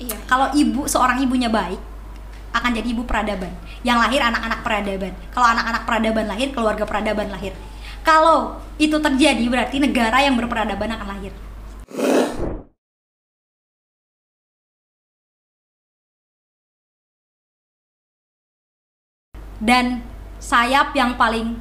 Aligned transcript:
Iya. 0.00 0.16
Kalau 0.24 0.48
ibu 0.56 0.88
seorang 0.88 1.20
ibunya 1.20 1.52
baik 1.52 1.76
akan 2.56 2.70
jadi 2.72 2.88
ibu 2.96 3.04
peradaban. 3.04 3.52
Yang 3.84 3.98
lahir 4.00 4.20
anak-anak 4.24 4.60
peradaban. 4.64 5.12
Kalau 5.30 5.46
anak-anak 5.52 5.82
peradaban 5.84 6.26
lahir, 6.26 6.48
keluarga 6.50 6.84
peradaban 6.88 7.28
lahir. 7.28 7.52
Kalau 8.00 8.58
itu 8.80 8.96
terjadi 8.96 9.44
berarti 9.44 9.76
negara 9.76 10.24
yang 10.24 10.40
berperadaban 10.40 10.88
akan 10.96 11.08
lahir. 11.14 11.32
Dan 19.60 20.00
sayap 20.40 20.96
yang 20.96 21.20
paling 21.20 21.52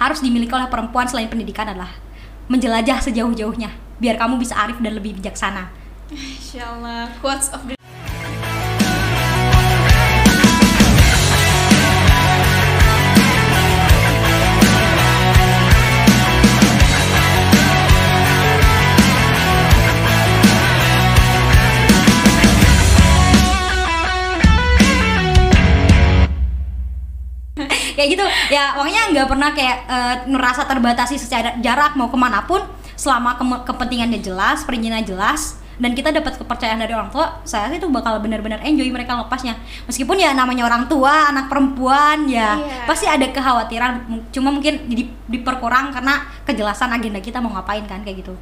harus 0.00 0.24
dimiliki 0.24 0.48
oleh 0.56 0.72
perempuan 0.72 1.04
selain 1.04 1.28
pendidikan 1.28 1.68
adalah 1.68 1.92
menjelajah 2.48 3.04
sejauh-jauhnya 3.04 3.68
biar 4.00 4.16
kamu 4.16 4.40
bisa 4.40 4.56
arif 4.56 4.80
dan 4.80 4.96
lebih 4.96 5.12
bijaksana. 5.20 5.68
Insya 6.10 6.62
Allah 6.70 7.10
quotes 7.18 7.50
of 7.50 7.66
the 7.66 7.74
kayak 27.96 28.12
gitu. 28.12 28.26
Ya 28.54 28.78
pokoknya 28.78 29.10
nggak 29.10 29.26
pernah 29.26 29.50
kayak 29.50 29.78
ngerasa 30.30 30.70
terbatasi 30.70 31.18
secara 31.18 31.58
jarak 31.58 31.98
mau 31.98 32.06
ke 32.06 32.14
mana 32.14 32.46
pun 32.46 32.62
selama 32.94 33.34
ke- 33.34 33.64
kepentingannya 33.72 34.22
jelas 34.22 34.62
perizinannya 34.62 35.02
jelas 35.02 35.58
dan 35.76 35.92
kita 35.92 36.08
dapat 36.10 36.34
kepercayaan 36.34 36.78
dari 36.78 36.90
orang 36.90 37.08
tua 37.08 37.40
saya 37.42 37.68
itu 37.68 37.84
bakal 37.86 38.16
benar-benar 38.18 38.60
enjoy 38.60 38.88
mereka 38.88 39.12
lepasnya 39.14 39.52
meskipun 39.84 40.16
ya 40.16 40.32
namanya 40.32 40.64
orang 40.64 40.84
tua 40.86 41.28
anak 41.28 41.46
perempuan 41.46 42.24
ya 42.26 42.56
Iya. 42.56 42.84
pasti 42.84 43.04
ada 43.04 43.26
kekhawatiran 43.26 43.92
cuma 44.30 44.48
mungkin 44.48 44.86
di- 44.86 45.12
diperkurang 45.26 45.90
karena 45.90 46.16
kejelasan 46.42 46.88
agenda 46.90 47.18
kita 47.18 47.38
mau 47.38 47.52
ngapain 47.52 47.84
kan 47.84 48.00
kayak 48.00 48.20
gitu 48.20 48.32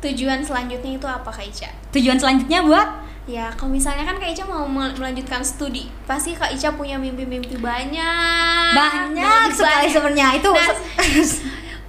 tujuan 0.00 0.40
selanjutnya 0.40 0.92
itu 0.94 1.04
apa 1.04 1.28
Kak 1.28 1.44
Ica? 1.44 1.68
tujuan 1.90 2.16
selanjutnya 2.16 2.60
buat 2.62 2.88
Ya, 3.28 3.46
kalau 3.52 3.70
misalnya 3.70 4.02
kan 4.02 4.16
Kak 4.16 4.26
Ica 4.28 4.42
mau 4.42 4.64
mel- 4.64 4.90
melanjutkan 4.92 5.38
studi, 5.40 5.86
pasti 6.02 6.32
Kak 6.32 6.50
Ica 6.50 6.72
punya 6.72 6.96
mimpi-mimpi 6.96 7.54
banyak. 7.54 8.72
banyak 8.72 9.44
sekali 9.52 9.86
banyak. 9.86 9.92
sebenarnya 9.92 10.28
itu 10.34 10.50
Nah, 10.50 10.66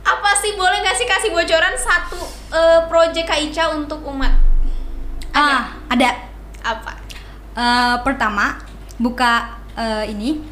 apa 0.11 0.30
sih 0.38 0.53
boleh 0.53 0.78
nggak 0.78 0.94
sih 0.94 1.08
kasih 1.08 1.30
bocoran 1.31 1.73
satu 1.73 2.22
eh, 2.52 2.80
proyek 2.91 3.25
Kak 3.27 3.39
Ica 3.39 3.63
untuk 3.73 4.03
umat? 4.11 4.31
ah 5.31 5.71
ada. 5.88 6.27
Apa? 6.61 6.91
Eh, 7.55 7.95
pertama 8.03 8.59
buka 8.99 9.59
eh, 9.75 10.11
ini 10.11 10.43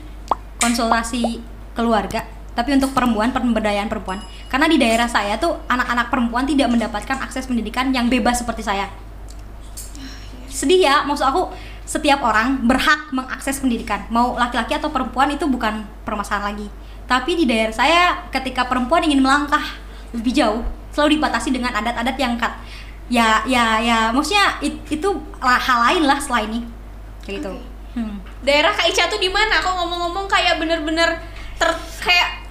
konsultasi 0.60 1.40
keluarga 1.76 2.28
tapi 2.58 2.76
untuk 2.76 2.92
perempuan 2.92 3.32
pemberdayaan 3.32 3.88
perempuan. 3.88 4.20
Karena 4.52 4.68
di 4.68 4.76
daerah 4.76 5.08
saya 5.08 5.40
tuh 5.40 5.56
anak-anak 5.72 6.12
perempuan 6.12 6.44
tidak 6.44 6.68
mendapatkan 6.68 7.16
akses 7.24 7.48
pendidikan 7.48 7.96
yang 7.96 8.12
bebas 8.12 8.44
seperti 8.44 8.68
saya. 8.68 8.92
Sedih 10.52 10.84
ya 10.84 11.08
maksud 11.08 11.24
aku 11.24 11.56
setiap 11.88 12.20
orang 12.20 12.68
berhak 12.68 13.16
mengakses 13.16 13.64
pendidikan. 13.64 14.04
Mau 14.12 14.36
laki-laki 14.36 14.76
atau 14.76 14.92
perempuan 14.92 15.32
itu 15.32 15.48
bukan 15.48 15.88
permasalahan 16.04 16.52
lagi. 16.52 16.68
Tapi 17.08 17.32
di 17.40 17.46
daerah 17.48 17.72
saya 17.72 18.28
ketika 18.28 18.68
perempuan 18.68 19.08
ingin 19.08 19.24
melangkah 19.24 19.64
lebih 20.12 20.36
jauh 20.36 20.62
selalu 21.00 21.16
dibatasi 21.16 21.50
dengan 21.50 21.72
adat-adat 21.72 22.14
yang 22.16 22.36
kat 22.36 22.52
ya 23.08 23.42
ya 23.44 23.80
ya 23.80 24.12
maksudnya 24.12 24.60
it- 24.60 24.84
itu 24.86 25.10
hal 25.40 25.80
lain 25.82 26.04
lah 26.04 26.20
setelah 26.20 26.44
ini 26.44 26.60
kayak 27.22 27.40
gitu 27.40 27.52
Oke. 27.52 27.68
Hmm. 27.96 28.22
Daerah 28.40 28.70
Kak 28.70 28.86
Ica 28.86 29.08
tuh 29.08 29.18
di 29.18 29.28
mana? 29.28 29.58
Kok 29.58 29.74
ngomong-ngomong 29.76 30.26
kayak 30.26 30.56
bener-bener 30.56 31.10
ter 31.56 31.70
kayak 32.00 32.46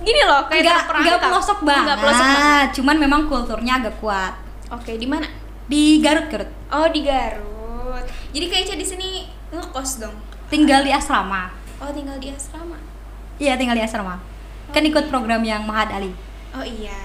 gini 0.00 0.24
loh, 0.24 0.48
kayak 0.48 0.64
nggak 0.64 0.80
nggak 0.96 1.20
pelosok 1.20 1.58
banget, 1.60 1.84
Nggak 1.84 1.98
pelosok 2.00 2.24
banget. 2.26 2.68
cuman 2.72 2.96
memang 2.96 3.20
kulturnya 3.26 3.72
agak 3.76 3.94
kuat 3.98 4.32
Oke, 4.70 4.94
di 4.94 5.04
mana? 5.04 5.28
di 5.66 6.00
Garut 6.00 6.26
Garut 6.26 6.48
Oh, 6.68 6.88
di 6.88 7.04
Garut. 7.04 8.00
Jadi 8.30 8.44
Kak 8.46 8.58
Ica 8.62 8.74
di 8.74 8.86
sini 8.86 9.08
ngekos 9.50 10.00
dong. 10.00 10.16
tinggal 10.46 10.80
di 10.80 10.90
asrama 10.90 11.52
Oh, 11.78 11.92
tinggal 11.92 12.16
di 12.16 12.32
asrama. 12.32 12.80
iya 13.36 13.54
tinggal 13.54 13.76
di 13.76 13.82
asrama 13.82 14.16
kan 14.68 14.80
ikut 14.82 15.04
program 15.06 15.40
yang 15.40 15.62
Mahad 15.62 15.88
Ali 15.90 16.16
Oh 16.50 16.64
iya. 16.64 16.96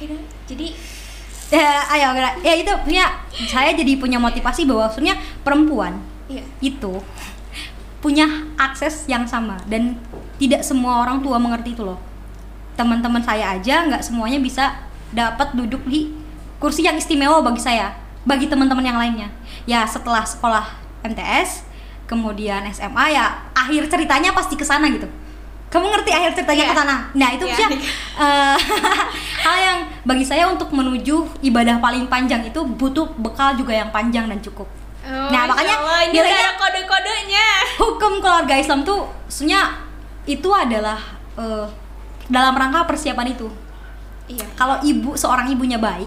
Oke. 0.00 0.16
Jadi 0.48 0.68
ya 1.50 1.82
ayo 1.92 2.14
ya 2.46 2.54
itu 2.54 2.70
punya 2.86 3.10
saya 3.50 3.74
jadi 3.74 3.98
punya 3.98 4.22
motivasi 4.22 4.70
bahwa 4.70 4.86
sebenarnya 4.86 5.18
perempuan 5.42 5.98
iya. 6.30 6.46
itu 6.62 7.02
punya 7.98 8.46
akses 8.54 9.10
yang 9.10 9.26
sama 9.26 9.58
dan 9.66 9.98
tidak 10.38 10.62
semua 10.62 11.02
orang 11.02 11.18
tua 11.18 11.42
mengerti 11.42 11.74
itu 11.74 11.82
loh 11.82 11.98
teman-teman 12.78 13.18
saya 13.20 13.58
aja 13.58 13.82
nggak 13.90 13.98
semuanya 14.00 14.38
bisa 14.38 14.78
dapat 15.10 15.52
duduk 15.58 15.82
di 15.90 16.14
kursi 16.62 16.86
yang 16.86 16.94
istimewa 16.94 17.42
bagi 17.42 17.58
saya 17.58 17.98
bagi 18.22 18.46
teman-teman 18.46 18.86
yang 18.86 18.96
lainnya 18.96 19.28
ya 19.66 19.82
setelah 19.84 20.22
sekolah 20.22 20.70
MTS 21.02 21.66
kemudian 22.06 22.62
SMA 22.70 23.10
ya 23.10 23.42
akhir 23.58 23.90
ceritanya 23.90 24.30
pasti 24.30 24.54
ke 24.54 24.62
sana 24.62 24.86
gitu 24.86 25.10
kamu 25.70 25.86
ngerti 25.86 26.10
akhir 26.10 26.30
ceritanya 26.34 26.64
Iya. 26.66 26.70
ke 26.72 26.76
sana 26.78 26.96
nah 27.14 27.28
itu 27.30 27.44
Iya. 27.46 27.56
sih 27.58 27.66
eh, 28.24 28.56
hal 29.40 29.56
yang 29.56 29.78
bagi 30.04 30.22
saya 30.22 30.44
untuk 30.46 30.68
menuju 30.70 31.40
ibadah 31.40 31.80
paling 31.80 32.06
panjang 32.06 32.44
itu 32.44 32.60
butuh 32.60 33.08
bekal 33.16 33.56
juga 33.56 33.72
yang 33.72 33.88
panjang 33.88 34.28
dan 34.28 34.40
cukup 34.40 34.68
Oh, 35.00 35.32
Nah, 35.32 35.48
makanya 35.48 35.80
Allah, 35.80 36.12
ini 36.12 36.20
ada 36.20 36.60
kode-kodenya. 36.60 37.48
hukum 37.80 38.20
keluarga 38.20 38.52
Islam 38.52 38.84
tuh 38.84 39.08
sebenarnya 39.32 39.80
itu 40.28 40.48
adalah 40.52 41.00
eh, 41.40 41.66
dalam 42.28 42.52
rangka 42.52 42.84
persiapan 42.84 43.32
itu. 43.32 43.48
Iya. 44.28 44.44
Kalau 44.54 44.76
ibu 44.84 45.16
seorang 45.16 45.48
ibunya 45.50 45.80
baik 45.80 46.06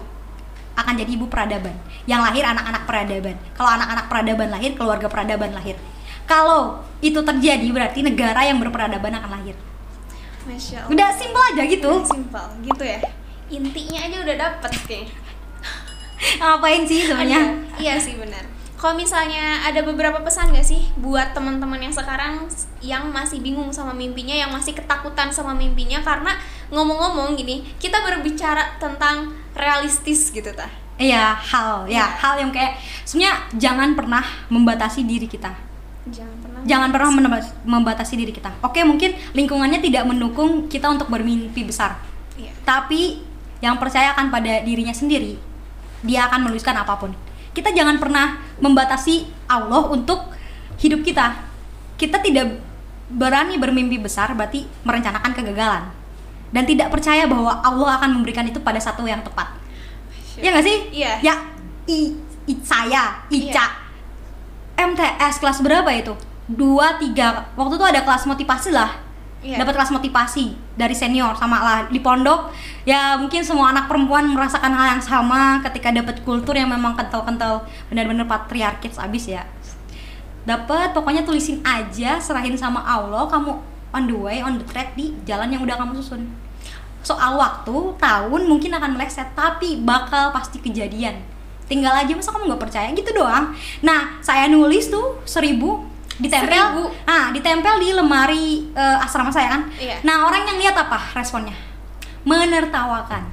akan 0.78 0.94
jadi 0.94 1.10
ibu 1.10 1.26
peradaban. 1.26 1.74
Yang 2.06 2.20
lahir 2.22 2.44
anak-anak 2.46 2.82
peradaban. 2.86 3.36
Kalau 3.58 3.70
anak-anak 3.74 4.06
peradaban 4.06 4.48
lahir, 4.54 4.70
keluarga 4.78 5.06
peradaban 5.10 5.50
lahir. 5.52 5.74
Kalau 6.24 6.86
itu 7.02 7.18
terjadi 7.18 7.66
berarti 7.74 8.00
negara 8.00 8.46
yang 8.46 8.62
berperadaban 8.62 9.10
akan 9.20 9.30
lahir. 9.42 9.58
Masya 10.46 10.86
Allah. 10.86 10.92
Udah 10.94 11.08
simpel 11.12 11.42
aja 11.50 11.62
gitu. 11.66 11.92
Simpel 12.06 12.46
gitu 12.62 12.84
ya. 12.86 13.02
Intinya 13.54 13.98
aja 14.02 14.16
udah 14.26 14.36
dapet 14.36 14.72
kayaknya. 14.86 15.14
Ngapain 16.42 16.82
sih 16.84 17.06
sebenarnya? 17.06 17.42
Iya 17.78 17.94
sih 18.02 18.18
benar. 18.18 18.42
Kalau 18.74 19.00
misalnya 19.00 19.64
ada 19.64 19.80
beberapa 19.80 20.20
pesan 20.20 20.52
gak 20.52 20.66
sih 20.66 20.92
buat 21.00 21.32
teman-teman 21.32 21.80
yang 21.80 21.94
sekarang 21.94 22.44
yang 22.84 23.08
masih 23.08 23.40
bingung 23.40 23.72
sama 23.72 23.96
mimpinya, 23.96 24.36
yang 24.36 24.52
masih 24.52 24.76
ketakutan 24.76 25.32
sama 25.32 25.56
mimpinya 25.56 26.04
karena 26.04 26.36
ngomong-ngomong 26.68 27.32
gini, 27.32 27.64
kita 27.80 28.04
berbicara 28.04 28.76
tentang 28.76 29.32
realistis 29.56 30.28
gitu 30.28 30.52
tah. 30.52 30.68
Iya, 31.00 31.32
hal 31.32 31.88
ya, 31.88 31.96
Iya. 31.96 32.06
hal 32.20 32.34
yang 32.44 32.50
kayak 32.52 32.76
sebenarnya 33.08 33.34
jangan 33.56 33.88
pernah 33.96 34.22
membatasi 34.52 35.08
diri 35.08 35.26
kita. 35.26 35.50
Jangan 36.12 36.36
pernah 36.44 36.60
jangan 36.68 36.88
pernah 36.92 37.08
membatasi 37.64 38.14
diri 38.20 38.36
kita. 38.36 38.52
Oke, 38.60 38.84
mungkin 38.84 39.16
lingkungannya 39.32 39.80
tidak 39.80 40.04
mendukung 40.04 40.68
kita 40.68 40.92
untuk 40.92 41.08
bermimpi 41.08 41.64
besar, 41.64 41.96
Iya. 42.36 42.52
tapi 42.68 43.24
yang 43.64 43.80
percaya 43.80 44.12
akan 44.12 44.28
pada 44.28 44.60
dirinya 44.60 44.92
sendiri, 44.92 45.40
dia 46.04 46.28
akan 46.28 46.44
menuliskan 46.44 46.76
apa 46.76 47.00
pun. 47.00 47.16
Kita 47.56 47.72
jangan 47.72 47.96
pernah 47.96 48.36
membatasi 48.60 49.24
Allah 49.48 49.88
untuk 49.88 50.20
hidup 50.76 51.00
kita. 51.00 51.32
Kita 51.96 52.20
tidak 52.20 52.60
berani 53.08 53.56
bermimpi 53.56 53.96
besar, 53.96 54.36
berarti 54.36 54.68
merencanakan 54.84 55.32
kegagalan 55.32 55.84
dan 56.50 56.62
tidak 56.68 56.92
percaya 56.92 57.24
bahwa 57.24 57.62
Allah 57.64 57.98
akan 57.98 58.20
memberikan 58.20 58.44
itu 58.44 58.60
pada 58.60 58.78
satu 58.78 59.06
yang 59.08 59.22
tepat. 59.24 59.54
Ya 60.36 60.50
nggak 60.50 60.66
sih? 60.66 60.78
Iya. 60.90 61.12
Ya, 61.22 61.34
i, 61.86 62.14
i- 62.46 62.62
saya, 62.62 63.22
Ica, 63.30 63.64
Iya. 63.64 63.66
MTS 64.74 65.38
kelas 65.38 65.62
berapa 65.62 65.86
itu? 65.94 66.14
Dua, 66.50 66.98
tiga. 66.98 67.46
Waktu 67.54 67.78
itu 67.78 67.86
ada 67.86 68.00
kelas 68.02 68.26
motivasi 68.26 68.74
lah. 68.74 68.90
Iya. 69.44 69.60
Dapat 69.60 69.76
kelas 69.76 69.92
motivasi 69.92 70.56
dari 70.72 70.96
senior 70.96 71.36
sama 71.36 71.60
lah 71.60 71.78
di 71.92 72.00
pondok. 72.00 72.48
Ya 72.88 73.20
mungkin 73.20 73.44
semua 73.44 73.76
anak 73.76 73.92
perempuan 73.92 74.32
merasakan 74.32 74.72
hal 74.72 74.96
yang 74.96 75.02
sama 75.04 75.60
ketika 75.68 75.92
dapat 75.92 76.24
kultur 76.24 76.56
yang 76.56 76.72
memang 76.72 76.96
kental-kental 76.96 77.68
benar-benar 77.92 78.24
patriarkis 78.24 78.96
abis 78.96 79.36
ya. 79.36 79.44
Dapat 80.48 80.96
pokoknya 80.96 81.28
tulisin 81.28 81.60
aja, 81.60 82.16
serahin 82.20 82.56
sama 82.56 82.80
Allah, 82.84 83.28
kamu 83.28 83.52
on 83.92 84.04
the 84.08 84.16
way, 84.16 84.40
on 84.40 84.56
the 84.56 84.64
track 84.64 84.96
di 84.96 85.12
jalan 85.28 85.52
yang 85.52 85.60
udah 85.64 85.76
kamu 85.76 85.96
susun. 86.00 86.24
Soal 87.04 87.36
waktu, 87.36 87.72
tahun 88.00 88.48
mungkin 88.48 88.72
akan 88.72 88.96
meleset, 88.96 89.28
tapi 89.36 89.80
bakal 89.84 90.32
pasti 90.32 90.60
kejadian. 90.60 91.20
Tinggal 91.64 91.96
aja 91.96 92.12
masa 92.12 92.32
kamu 92.32 92.52
nggak 92.52 92.62
percaya 92.64 92.88
gitu 92.92 93.08
doang. 93.12 93.56
Nah, 93.80 94.20
saya 94.20 94.48
nulis 94.52 94.92
tuh 94.92 95.20
seribu 95.24 95.84
ditempel, 96.20 96.64
Seribu? 96.70 96.84
ah 97.06 97.34
ditempel 97.34 97.74
di 97.82 97.88
lemari 97.90 98.70
eh, 98.70 99.04
asrama 99.04 99.30
saya 99.30 99.58
kan. 99.58 99.62
Iya. 99.78 99.98
Nah 100.06 100.26
orang 100.30 100.46
yang 100.46 100.58
lihat 100.58 100.76
apa 100.78 100.98
responnya? 101.16 101.54
Menertawakan. 102.22 103.26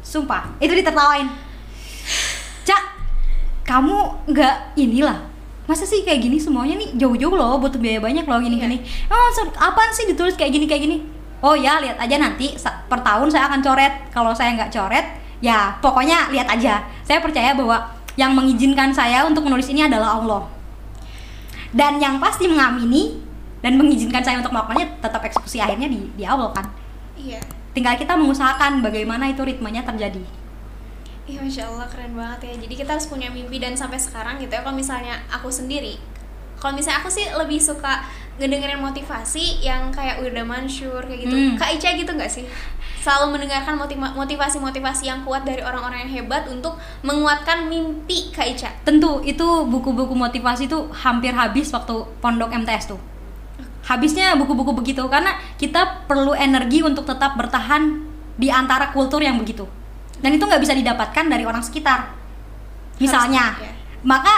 Sumpah, 0.00 0.56
itu 0.62 0.72
ditertawain. 0.72 1.28
Cak, 2.64 2.82
kamu 3.66 3.96
nggak 4.32 4.78
inilah 4.80 5.28
masa 5.68 5.84
sih 5.84 6.00
kayak 6.00 6.24
gini 6.24 6.40
semuanya 6.40 6.80
nih 6.80 6.96
jauh-jauh 6.96 7.36
loh 7.36 7.60
butuh 7.60 7.76
biaya 7.76 8.00
banyak 8.00 8.24
loh 8.24 8.40
gini-gini 8.40 8.80
oh 9.12 9.28
so- 9.36 9.52
apaan 9.60 9.92
sih 9.92 10.08
ditulis 10.08 10.32
kayak 10.32 10.56
gini 10.56 10.64
kayak 10.64 10.88
gini 10.88 11.04
oh 11.44 11.52
ya 11.52 11.76
lihat 11.76 12.00
aja 12.00 12.16
nanti 12.16 12.56
per 12.88 13.04
tahun 13.04 13.28
saya 13.28 13.52
akan 13.52 13.60
coret 13.60 14.08
kalau 14.08 14.32
saya 14.32 14.56
nggak 14.56 14.72
coret 14.72 15.04
ya 15.44 15.76
pokoknya 15.84 16.32
lihat 16.32 16.48
aja 16.48 16.88
saya 17.04 17.20
percaya 17.20 17.52
bahwa 17.52 17.84
yang 18.16 18.32
mengizinkan 18.32 18.96
saya 18.96 19.28
untuk 19.28 19.44
menulis 19.44 19.68
ini 19.68 19.84
adalah 19.84 20.16
Allah 20.16 20.48
dan 21.78 22.02
yang 22.02 22.18
pasti 22.18 22.50
mengamini 22.50 23.22
dan 23.62 23.78
mengizinkan 23.78 24.22
saya 24.26 24.42
untuk 24.42 24.50
melakukannya 24.50 24.98
tetap 24.98 25.22
eksekusi 25.22 25.62
akhirnya 25.62 25.86
di, 25.86 26.10
di 26.18 26.26
Allah 26.26 26.50
kan 26.50 26.66
iya 27.14 27.38
tinggal 27.70 27.94
kita 27.94 28.18
mengusahakan 28.18 28.82
bagaimana 28.82 29.30
itu 29.30 29.46
ritmenya 29.46 29.86
terjadi 29.86 30.26
Iya 31.28 31.44
masya 31.44 31.68
Allah 31.68 31.84
keren 31.92 32.16
banget 32.16 32.40
ya. 32.48 32.54
Jadi 32.64 32.72
kita 32.72 32.96
harus 32.96 33.04
punya 33.04 33.28
mimpi 33.28 33.60
dan 33.60 33.76
sampai 33.76 34.00
sekarang 34.00 34.40
gitu 34.40 34.48
ya. 34.48 34.64
Kalau 34.64 34.72
misalnya 34.72 35.20
aku 35.28 35.52
sendiri, 35.52 36.00
kalau 36.56 36.72
misalnya 36.72 37.04
aku 37.04 37.12
sih 37.12 37.28
lebih 37.36 37.60
suka 37.60 38.00
ngedengerin 38.38 38.78
motivasi 38.78 39.60
yang 39.60 39.90
kayak 39.90 40.22
udah 40.22 40.44
mansur 40.46 41.02
kayak 41.04 41.26
gitu. 41.26 41.34
Hmm. 41.34 41.54
Kak 41.58 41.74
Ica 41.74 41.90
gitu 41.98 42.10
nggak 42.14 42.30
sih? 42.30 42.46
Selalu 42.98 43.38
mendengarkan 43.38 43.78
motiva- 43.78 44.14
motivasi-motivasi 44.14 45.10
yang 45.10 45.22
kuat 45.22 45.42
dari 45.46 45.62
orang-orang 45.62 46.06
yang 46.06 46.22
hebat 46.22 46.46
untuk 46.50 46.78
menguatkan 47.02 47.66
mimpi 47.66 48.30
Kak 48.30 48.46
Ica. 48.46 48.70
tentu 48.86 49.22
itu 49.26 49.46
buku-buku 49.66 50.14
motivasi 50.14 50.70
tuh 50.70 50.90
hampir 50.94 51.34
habis 51.34 51.70
waktu 51.74 51.94
pondok 52.22 52.50
MTS 52.54 52.94
tuh 52.94 53.00
habisnya 53.88 54.36
buku-buku 54.36 54.76
begitu 54.76 55.00
karena 55.08 55.32
kita 55.56 56.04
perlu 56.04 56.36
energi 56.36 56.84
untuk 56.84 57.08
tetap 57.08 57.40
bertahan 57.40 58.04
di 58.36 58.52
antara 58.52 58.92
kultur 58.92 59.24
yang 59.24 59.40
begitu 59.40 59.64
dan 60.20 60.36
itu 60.36 60.44
nggak 60.44 60.60
bisa 60.60 60.76
didapatkan 60.76 61.24
dari 61.24 61.48
orang 61.48 61.64
sekitar 61.64 62.12
misalnya 63.00 63.56
Harus, 63.56 63.64
ya. 63.64 63.72
maka 64.04 64.34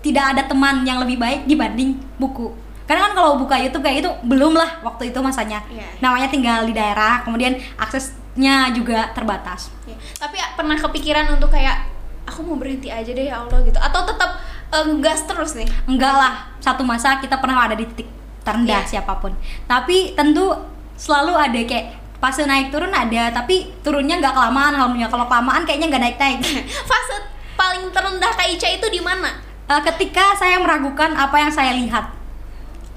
tidak 0.00 0.24
ada 0.32 0.42
teman 0.48 0.88
yang 0.88 1.02
lebih 1.04 1.20
baik 1.20 1.44
dibanding 1.44 2.00
buku 2.16 2.54
karena 2.88 3.04
kan 3.04 3.12
kalau 3.12 3.36
buka 3.36 3.54
YouTube 3.54 3.84
kayak 3.84 4.00
itu 4.00 4.10
belum 4.24 4.52
lah 4.52 4.80
waktu 4.80 5.12
itu 5.12 5.18
masanya 5.20 5.60
Iya. 5.68 5.84
namanya 6.00 6.26
tinggal 6.26 6.64
di 6.64 6.72
daerah 6.72 7.20
kemudian 7.20 7.54
aksesnya 7.76 8.72
juga 8.72 9.12
terbatas 9.12 9.68
Ya. 9.84 9.96
Tapi 10.18 10.36
ya, 10.36 10.52
pernah 10.52 10.74
kepikiran 10.74 11.28
untuk 11.30 11.48
kayak 11.48 11.88
aku 12.24 12.40
mau 12.42 12.56
berhenti 12.56 12.88
aja 12.88 13.08
deh 13.08 13.24
ya 13.24 13.40
Allah 13.40 13.56
gitu. 13.62 13.76
Atau 13.76 14.04
tetap 14.04 14.36
eh, 14.68 14.84
gas 14.98 15.24
terus 15.24 15.52
nih. 15.54 15.64
enggak 15.84 16.12
lah 16.12 16.48
satu 16.58 16.84
masa 16.84 17.16
kita 17.18 17.36
pernah 17.36 17.64
ada 17.64 17.72
di 17.72 17.84
titik 17.84 18.08
terendah 18.42 18.80
Iya. 18.82 19.00
siapa 19.00 19.16
pun 19.16 19.32
tapi 19.64 20.12
tentu 20.12 20.52
selalu 20.96 21.32
ada 21.32 21.60
kayak 21.62 21.86
fase 22.16 22.44
naik 22.44 22.68
turun 22.68 22.90
ada 22.90 23.30
tapi 23.30 23.70
turunnya 23.80 24.18
nggak 24.18 24.34
kelamaan 24.34 24.74
alhamdulillah 24.74 25.08
kalau 25.08 25.24
kelamaan 25.24 25.62
kayaknya 25.62 25.86
nggak 25.88 26.02
naik 26.02 26.16
naik 26.18 26.38
Fase 26.90 27.16
paling 27.54 27.88
terendah 27.90 28.32
Kak 28.34 28.48
Ica 28.48 28.68
itu 28.68 28.86
di 28.88 28.98
mana? 28.98 29.30
ketika 29.68 30.32
saya 30.34 30.56
meragukan 30.58 31.12
apa 31.12 31.36
yang 31.38 31.52
saya 31.52 31.76
lihat 31.76 32.17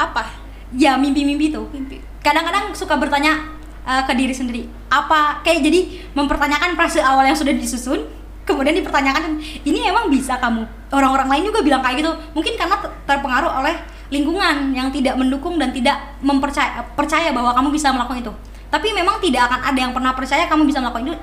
Apa? 0.02 0.24
ya 0.72 0.96
mimpi-mimpi 0.96 1.52
itu 1.52 1.60
Mimpi. 1.76 2.00
kadang-kadang 2.24 2.72
suka 2.72 2.96
bertanya 2.96 3.44
eh, 3.84 4.02
ke 4.08 4.14
diri 4.16 4.32
sendiri. 4.32 4.64
Apa? 4.88 5.44
Kayak 5.44 5.68
jadi 5.68 5.80
mempertanyakan 6.16 6.80
frase 6.80 7.04
awal 7.04 7.28
yang 7.28 7.36
sudah 7.36 7.52
disusun 7.52 8.08
kemudian 8.42 8.74
dipertanyakan 8.74 9.38
ini 9.68 9.86
emang 9.86 10.10
bisa 10.10 10.40
kamu? 10.42 10.66
Orang-orang 10.92 11.28
lain 11.28 11.44
juga 11.52 11.60
bilang 11.62 11.84
kayak 11.84 12.02
gitu. 12.04 12.12
Mungkin 12.34 12.56
karena 12.58 12.80
ter- 12.80 12.96
terpengaruh 13.04 13.52
oleh 13.62 13.76
lingkungan 14.12 14.76
yang 14.76 14.92
tidak 14.92 15.16
mendukung 15.16 15.56
dan 15.56 15.72
tidak 15.72 16.20
mempercaya 16.20 16.84
percaya 16.96 17.32
bahwa 17.32 17.56
kamu 17.56 17.72
bisa 17.72 17.92
melakukan 17.92 18.20
itu. 18.24 18.34
Tapi 18.72 18.96
memang 18.96 19.20
tidak 19.20 19.52
akan 19.52 19.60
ada 19.72 19.80
yang 19.80 19.92
pernah 19.92 20.16
percaya 20.16 20.48
kamu 20.48 20.64
bisa 20.68 20.80
melakukan 20.80 21.12
itu 21.12 21.18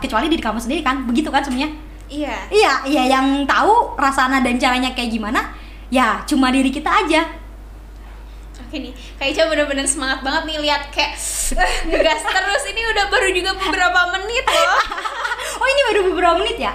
kecuali 0.00 0.26
diri 0.32 0.40
kamu 0.40 0.58
sendiri 0.60 0.80
kan. 0.80 1.04
Begitu 1.04 1.28
kan 1.28 1.44
sebenarnya? 1.44 1.72
Iya. 2.04 2.36
iya 2.52 2.72
iya 2.84 3.02
yang 3.16 3.48
tahu 3.48 3.96
rasana 3.96 4.44
dan 4.44 4.60
caranya 4.60 4.92
kayak 4.92 5.08
gimana 5.08 5.56
ya 5.88 6.20
cuma 6.28 6.52
diri 6.52 6.68
kita 6.68 6.86
aja 6.86 7.24
Oke 8.74 8.90
nih, 8.90 8.94
Kak 9.14 9.30
Ica 9.30 9.46
bener-bener 9.46 9.86
semangat 9.86 10.26
banget 10.26 10.50
nih 10.50 10.58
lihat 10.66 10.90
kayak 10.90 11.14
eh, 11.54 11.74
ngegas 11.86 12.26
terus. 12.26 12.62
Ini 12.74 12.82
udah 12.90 13.06
baru 13.06 13.30
juga 13.30 13.54
beberapa 13.54 14.00
menit 14.18 14.42
loh. 14.50 14.82
oh 15.62 15.66
ini 15.70 15.80
baru 15.94 16.00
beberapa 16.10 16.34
menit 16.42 16.58
ya 16.58 16.74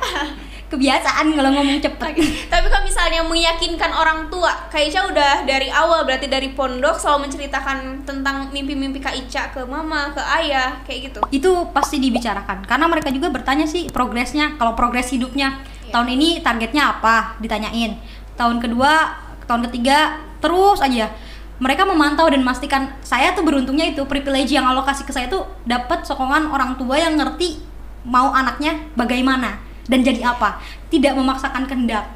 kebiasaan 0.72 1.36
kalau 1.36 1.52
ngomong 1.60 1.84
cepet 1.84 2.14
Tapi 2.48 2.66
kalau 2.72 2.84
misalnya 2.88 3.20
meyakinkan 3.28 3.92
orang 3.92 4.32
tua, 4.32 4.72
Kak 4.72 4.80
Ica 4.80 5.12
udah 5.12 5.44
dari 5.44 5.68
awal 5.68 6.08
berarti 6.08 6.32
dari 6.32 6.56
pondok 6.56 6.96
selalu 6.96 7.28
menceritakan 7.28 8.08
tentang 8.08 8.48
mimpi-mimpi 8.56 9.04
Kak 9.04 9.20
Ica 9.20 9.52
ke 9.52 9.60
mama, 9.68 10.16
ke 10.16 10.24
ayah, 10.40 10.80
kayak 10.88 11.12
gitu. 11.12 11.20
itu 11.36 11.52
pasti 11.76 12.00
dibicarakan 12.00 12.64
karena 12.64 12.88
mereka 12.88 13.12
juga 13.12 13.28
bertanya 13.28 13.68
sih 13.68 13.92
progresnya 13.92 14.56
kalau 14.56 14.72
progres 14.72 15.12
hidupnya 15.12 15.60
Iya. 15.90 15.92
tahun 15.92 16.08
ini 16.16 16.30
targetnya 16.46 17.02
apa 17.02 17.36
ditanyain 17.42 17.98
tahun 18.38 18.62
kedua 18.62 19.10
tahun 19.50 19.66
ketiga 19.68 20.22
terus 20.38 20.80
aja 20.86 21.10
mereka 21.60 21.84
memantau 21.84 22.32
dan 22.32 22.40
memastikan 22.40 22.96
saya 23.04 23.36
tuh 23.36 23.44
beruntungnya 23.44 23.92
itu 23.92 24.02
privilege 24.08 24.56
yang 24.56 24.64
Allah 24.64 24.88
kasih 24.88 25.04
ke 25.04 25.12
saya 25.12 25.28
tuh 25.28 25.44
dapat 25.68 26.08
sokongan 26.08 26.48
orang 26.48 26.80
tua 26.80 26.96
yang 26.96 27.20
ngerti 27.20 27.60
mau 28.08 28.32
anaknya 28.32 28.80
bagaimana 28.96 29.60
dan 29.92 30.00
jadi 30.00 30.24
apa. 30.32 30.64
Tidak 30.88 31.12
memaksakan 31.20 31.68
kehendak. 31.68 32.08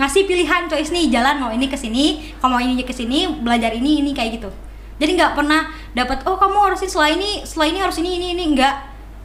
Ngasih 0.00 0.24
pilihan 0.24 0.70
choice 0.70 0.94
nih 0.94 1.12
jalan 1.12 1.36
mau 1.42 1.50
ini 1.52 1.66
ke 1.68 1.76
sini 1.76 2.32
kamu 2.38 2.48
mau 2.48 2.60
ini 2.62 2.80
ke 2.86 2.94
sini 2.94 3.28
belajar 3.44 3.76
ini 3.76 4.00
ini 4.00 4.16
kayak 4.16 4.40
gitu. 4.40 4.50
Jadi 4.98 5.20
nggak 5.20 5.36
pernah 5.36 5.68
dapat 5.92 6.24
oh 6.24 6.40
kamu 6.40 6.72
harus 6.72 6.80
ini 6.80 6.88
setelah 6.88 7.10
ini 7.12 7.30
setelah 7.44 7.66
ini 7.68 7.78
harus 7.82 7.96
ini 8.00 8.10
ini 8.16 8.26
ini 8.34 8.44
enggak 8.54 8.74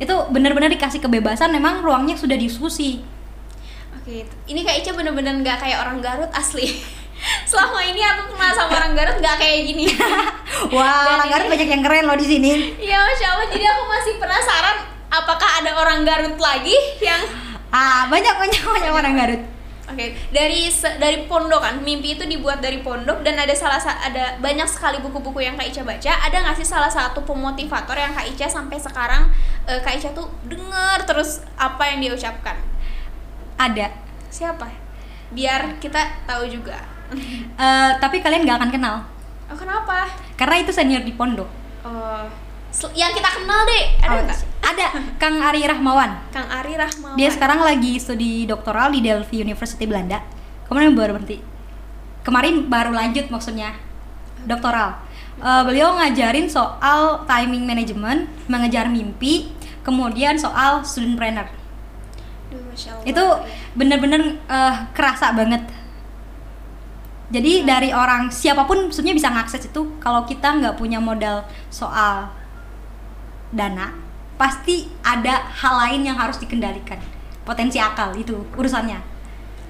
itu 0.01 0.15
benar-benar 0.33 0.73
dikasih 0.73 0.99
kebebasan 0.99 1.53
memang 1.53 1.85
ruangnya 1.85 2.17
sudah 2.17 2.35
diskusi. 2.35 3.05
Oke, 3.93 4.27
ini 4.49 4.59
Kak 4.65 4.83
Ica 4.83 4.91
bener-bener 4.91 5.39
nggak 5.39 5.63
kayak 5.63 5.77
orang 5.79 6.03
Garut 6.03 6.31
asli. 6.33 6.67
Selama 7.53 7.79
ini 7.79 8.01
aku 8.01 8.33
kenal 8.33 8.49
sama 8.51 8.73
orang 8.73 8.93
Garut 8.93 9.15
nggak 9.15 9.37
kayak 9.37 9.59
gini. 9.63 9.85
wah 10.73 11.05
Dan 11.05 11.13
orang 11.15 11.29
Garut 11.29 11.47
banyak 11.47 11.69
yang 11.69 11.81
keren 11.81 12.03
loh 12.03 12.17
di 12.17 12.25
sini 12.25 12.51
Iya, 12.79 12.97
masya 12.99 13.27
Allah. 13.29 13.47
Jadi 13.47 13.61
aku 13.63 13.83
masih 13.85 14.13
penasaran 14.17 14.77
apakah 15.07 15.49
ada 15.55 15.71
orang 15.71 16.01
Garut 16.01 16.33
lagi 16.35 16.73
yang 16.99 17.21
ah 17.69 18.05
banyak 18.07 18.33
banyak 18.33 18.61
banyak 18.63 18.89
orang 18.91 19.13
Garut 19.13 19.43
Oke, 19.83 20.15
dari 20.29 20.71
se- 20.71 20.95
dari 20.95 21.27
pondok 21.27 21.59
kan, 21.59 21.75
mimpi 21.77 22.15
itu 22.15 22.23
dibuat 22.23 22.57
dari 22.57 22.79
pondok 22.79 23.19
dan 23.19 23.35
ada 23.35 23.51
salah 23.53 23.77
sa- 23.77 23.99
ada 23.99 24.39
banyak 24.39 24.65
sekali 24.65 24.97
buku-buku 24.97 25.37
yang 25.37 25.53
Kak 25.53 25.69
Ica 25.69 25.83
baca. 25.83 26.11
Ada 26.23 26.37
nggak 26.39 26.55
sih 26.55 26.65
salah 26.65 26.87
satu 26.87 27.21
pemotivator 27.21 27.93
yang 27.93 28.09
Kak 28.09 28.25
Ica 28.25 28.47
sampai 28.47 28.79
sekarang 28.79 29.29
eh, 29.65 29.77
Kak 29.77 29.93
Ica 29.93 30.09
tuh 30.11 30.25
denger 30.43 31.03
terus 31.03 31.43
apa 31.53 31.83
yang 31.85 31.99
dia 31.99 32.11
ucapkan? 32.11 32.57
ada 33.55 33.91
Siapa? 34.27 34.65
Biar 35.29 35.77
kita 35.77 35.99
tahu 36.25 36.47
juga. 36.47 36.79
Eh, 37.53 37.91
tapi 37.97 38.19
kalian 38.19 38.43
nggak 38.43 38.57
akan 38.57 38.71
kenal. 38.71 38.95
Oh, 39.47 39.57
kenapa? 39.57 40.09
karena 40.33 40.55
itu 40.59 40.71
senior 40.71 41.01
di 41.01 41.13
pondok. 41.13 41.45
Sel- 42.73 42.89
yang 42.97 43.13
kita 43.13 43.29
kenal 43.29 43.63
deh, 43.63 43.83
ada 44.01 44.17
Oh, 44.17 44.33
ada 44.65 44.85
Kang 45.21 45.37
Ari 45.37 45.61
Rahmawan. 45.61 46.09
Kang 46.33 46.49
Ari 46.49 46.73
Rahmawan. 46.73 47.13
dia 47.13 47.29
sekarang 47.29 47.61
lagi 47.61 48.01
studi 48.01 48.49
doktoral 48.49 48.89
di 48.89 48.97
Delphi 48.99 49.45
University 49.45 49.85
Belanda. 49.85 50.25
Kemarin 50.65 50.97
baru 50.97 51.13
berhenti. 51.13 51.37
Kemarin 52.23 52.65
baru 52.65 52.89
lanjut 52.89 53.29
maksudnya 53.29 53.77
doktoral. 54.43 54.97
Eh, 55.37 55.61
beliau 55.63 55.93
ngajarin 55.93 56.49
soal 56.49 57.21
timing 57.29 57.61
management 57.61 58.25
mengejar 58.47 58.89
mimpi 58.89 59.53
kemudian 59.85 60.33
soal 60.33 60.81
student 60.81 61.13
planner. 61.13 61.45
Duh, 62.49 62.57
Masya 62.73 62.89
Allah. 62.89 63.05
itu 63.05 63.23
bener-bener 63.77 64.41
eh, 64.41 64.75
kerasa 64.97 65.29
banget 65.37 65.61
jadi 67.33 67.65
dari 67.65 67.89
orang 67.89 68.29
siapa 68.29 68.63
pun 68.63 68.87
maksudnya 68.87 69.11
bisa 69.11 69.33
ngakses 69.33 69.65
itu 69.65 69.81
kalau 69.97 70.21
kita 70.23 70.53
nggak 70.53 70.77
punya 70.77 71.01
modal 71.01 71.41
soal 71.67 72.29
dana 73.49 73.93
pasti 74.37 74.89
ada 75.01 75.45
hal 75.49 75.73
lain 75.87 76.05
yang 76.05 76.17
harus 76.17 76.37
dikendalikan 76.37 76.97
potensi 77.41 77.77
akal 77.77 78.13
itu 78.13 78.37
urusannya 78.53 79.11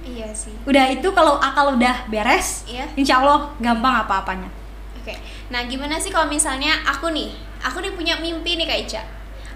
Iya 0.03 0.27
sih. 0.35 0.51
udah 0.67 0.91
itu 0.91 1.07
kalau 1.15 1.39
akal 1.39 1.79
udah 1.79 2.03
beres 2.11 2.67
Iya. 2.67 2.83
insya 2.93 3.23
Allah 3.23 3.47
gampang 3.57 4.03
apa-apanya 4.03 4.51
Oke, 4.99 5.15
nah 5.47 5.63
gimana 5.63 5.99
sih 5.99 6.07
kalau 6.07 6.31
misalnya 6.31 6.79
aku 6.87 7.11
nih, 7.11 7.27
aku 7.59 7.83
nih 7.83 7.91
punya 7.91 8.15
mimpi 8.23 8.55
nih 8.55 8.63
Kak 8.63 8.79
Ica. 8.87 9.03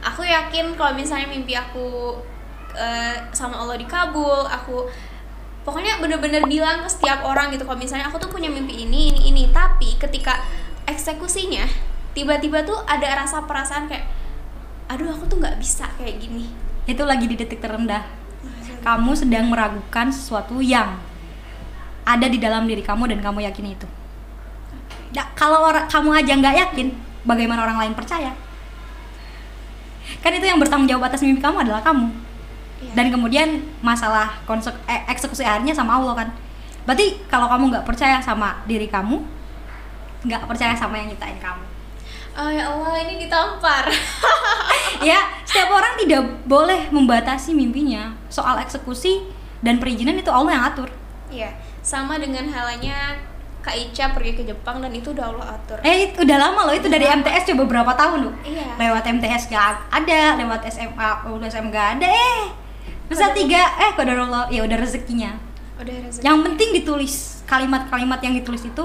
Aku 0.04 0.20
yakin 0.20 0.76
kalau 0.76 0.92
misalnya 0.92 1.24
mimpi 1.24 1.56
aku 1.56 2.20
eh, 2.76 3.16
sama 3.32 3.56
Allah 3.56 3.80
dikabul, 3.80 4.44
aku 4.44 4.92
pokoknya 5.68 6.00
bener-bener 6.00 6.48
bilang 6.48 6.80
ke 6.80 6.88
setiap 6.88 7.28
orang 7.28 7.52
gitu 7.52 7.68
kalau 7.68 7.76
misalnya 7.76 8.08
aku 8.08 8.16
tuh 8.16 8.32
punya 8.32 8.48
mimpi 8.48 8.88
ini, 8.88 9.12
ini, 9.12 9.22
ini. 9.28 9.44
Tapi 9.52 10.00
ketika 10.00 10.40
eksekusinya, 10.88 11.68
tiba-tiba 12.16 12.64
tuh 12.64 12.80
ada 12.88 13.04
rasa 13.20 13.44
perasaan 13.44 13.92
kayak, 13.92 14.08
aduh 14.88 15.12
aku 15.12 15.28
tuh 15.28 15.44
nggak 15.44 15.60
bisa 15.60 15.92
kayak 16.00 16.24
gini. 16.24 16.48
itu 16.88 17.04
lagi 17.04 17.28
di 17.28 17.36
detik 17.36 17.60
terendah. 17.60 18.08
Kamu 18.80 19.12
sedang 19.12 19.52
meragukan 19.52 20.08
sesuatu 20.08 20.64
yang 20.64 20.96
ada 22.08 22.32
di 22.32 22.40
dalam 22.40 22.64
diri 22.64 22.80
kamu 22.80 23.12
dan 23.12 23.20
kamu 23.20 23.44
yakin 23.44 23.76
itu. 23.76 23.88
Ya, 25.12 25.28
kalau 25.36 25.68
orang 25.68 25.92
kamu 25.92 26.16
aja 26.16 26.32
nggak 26.40 26.56
yakin 26.56 26.96
bagaimana 27.28 27.68
orang 27.68 27.76
lain 27.84 27.92
percaya? 27.92 28.32
Kan 30.24 30.32
itu 30.32 30.48
yang 30.48 30.64
bertanggung 30.64 30.88
jawab 30.88 31.12
atas 31.12 31.28
mimpi 31.28 31.44
kamu 31.44 31.68
adalah 31.68 31.84
kamu 31.84 32.27
Iya. 32.78 32.94
dan 32.94 33.10
kemudian 33.10 33.50
masalah 33.80 34.38
konse- 34.44 34.70
eh, 34.86 35.02
eksekusi 35.08 35.42
akhirnya 35.42 35.72
sama 35.72 35.96
Allah 35.96 36.14
kan 36.16 36.30
berarti 36.84 37.26
kalau 37.26 37.48
kamu 37.48 37.70
nggak 37.70 37.84
percaya 37.84 38.18
sama 38.20 38.62
diri 38.64 38.86
kamu 38.86 39.18
nggak 40.24 40.46
percaya 40.46 40.74
sama 40.74 40.96
yang 40.96 41.10
nyiptain 41.10 41.38
kamu 41.38 41.66
Oh 42.34 42.46
ya 42.48 42.70
Allah, 42.70 43.02
ini 43.02 43.18
ditampar. 43.18 43.90
ya 45.02 45.18
setiap 45.42 45.74
orang 45.74 45.98
tidak 45.98 46.22
boleh 46.46 46.86
membatasi 46.88 47.50
mimpinya 47.52 48.14
soal 48.28 48.58
eksekusi 48.58 49.26
dan 49.60 49.78
perizinan 49.78 50.14
itu 50.14 50.30
Allah 50.30 50.54
yang 50.54 50.66
atur 50.68 50.90
Iya, 51.28 51.50
sama 51.82 52.16
dengan 52.16 52.46
halnya 52.48 53.18
Kak 53.60 53.74
Ica 53.74 54.14
pergi 54.14 54.32
ke 54.34 54.44
Jepang 54.46 54.80
dan 54.80 54.94
itu 54.94 55.12
udah 55.12 55.28
Allah 55.28 55.48
atur. 55.52 55.82
eh 55.82 56.08
itu 56.08 56.22
udah 56.22 56.38
lama 56.40 56.62
loh 56.64 56.72
itu 56.72 56.86
dari 56.86 57.04
Lama. 57.04 57.20
MTS 57.20 57.52
coba 57.52 57.64
berapa 57.66 57.92
tahun 57.92 58.20
loh 58.24 58.36
Iya. 58.40 58.70
lewat 58.78 59.04
MTS 59.10 59.44
gak 59.48 59.90
ada 59.90 60.22
lewat 60.38 60.62
SMA 60.68 61.10
lulus 61.26 61.52
SM 61.52 61.68
gak 61.68 61.98
ada 61.98 62.08
eh 62.08 62.42
Kodar- 63.10 63.34
tiga 63.34 63.62
eh 63.78 63.92
kodarullah 63.94 64.46
ya 64.48 64.62
udah 64.62 64.78
rezekinya 64.78 65.32
Udah 65.78 65.96
rezeki. 66.02 66.22
yang 66.22 66.42
penting 66.42 66.70
ditulis 66.74 67.14
kalimat-kalimat 67.44 68.20
yang 68.20 68.34
ditulis 68.34 68.62
itu 68.62 68.84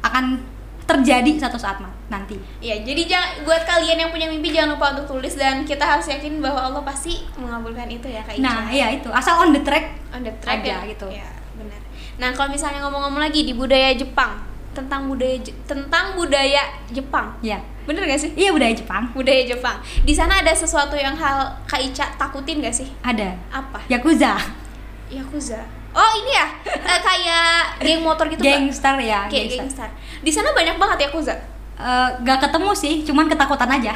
akan 0.00 0.40
terjadi 0.84 1.36
satu 1.38 1.54
saat 1.54 1.76
Ma- 1.78 1.92
nanti 2.08 2.40
Iya, 2.58 2.80
jadi 2.80 3.02
jangan 3.04 3.28
buat 3.42 3.62
kalian 3.62 3.98
yang 3.98 4.08
punya 4.08 4.24
mimpi 4.26 4.48
jangan 4.48 4.72
lupa 4.72 4.96
untuk 4.96 5.06
tulis 5.10 5.34
dan 5.34 5.60
kita 5.62 5.84
harus 5.84 6.06
yakin 6.06 6.40
bahwa 6.40 6.60
Allah 6.62 6.80
pasti 6.80 7.28
mengabulkan 7.34 7.84
itu 7.86 8.08
ya 8.08 8.22
Kak 8.22 8.34
Ica. 8.34 8.42
nah 8.42 8.60
iya 8.68 8.88
itu 8.90 9.10
asal 9.10 9.36
on 9.38 9.52
the 9.52 9.60
track 9.60 9.92
on 10.08 10.22
the 10.22 10.32
track 10.38 10.58
Ada 10.58 10.68
ya? 10.70 10.78
gitu. 10.88 11.06
Iya, 11.10 11.28
benar. 11.54 11.80
Nah, 12.16 12.30
kalau 12.32 12.48
misalnya 12.48 12.80
ngomong-ngomong 12.80 13.20
lagi 13.20 13.44
di 13.44 13.52
budaya 13.52 13.92
Jepang, 13.92 14.40
tentang 14.78 15.06
budaya 15.06 15.34
tentang 15.64 16.14
budaya 16.14 16.62
Jepang. 16.88 17.34
ya 17.40 17.58
Bener 17.82 18.04
gak 18.04 18.20
sih? 18.20 18.30
iya 18.32 18.52
budaya 18.52 18.70
Jepang 18.70 19.10
Budaya 19.10 19.42
Jepang. 19.42 19.74
Di 20.00 20.12
sana 20.12 20.38
ada 20.38 20.52
sesuatu 20.52 20.94
yang 20.94 21.12
hal 21.12 21.38
Kak 21.64 21.80
Ica 21.80 22.06
takutin 22.14 22.60
gak 22.60 22.70
sih? 22.72 22.86
ada 23.00 23.34
Apa? 23.50 23.82
Yakuza 23.86 24.38
Yakuza. 25.08 25.58
Oh, 25.88 26.10
ini 26.14 26.30
ya. 26.30 26.46
Eh, 26.68 27.00
kayak 27.00 27.80
geng 27.80 28.04
motor 28.04 28.28
gitu, 28.28 28.38
gangster 28.38 28.92
ya 29.00 29.24
Kayak 29.26 29.56
gangster. 29.56 29.88
gangster. 29.88 29.88
Di 30.20 30.30
sana 30.30 30.52
banyak 30.52 30.76
banget 30.76 31.08
Yakuza. 31.08 31.32
Eh, 31.74 32.08
gak 32.22 32.38
ketemu 32.40 32.70
sih 32.72 32.94
cuman 33.02 33.26
ketakutan 33.26 33.70
aja 33.72 33.94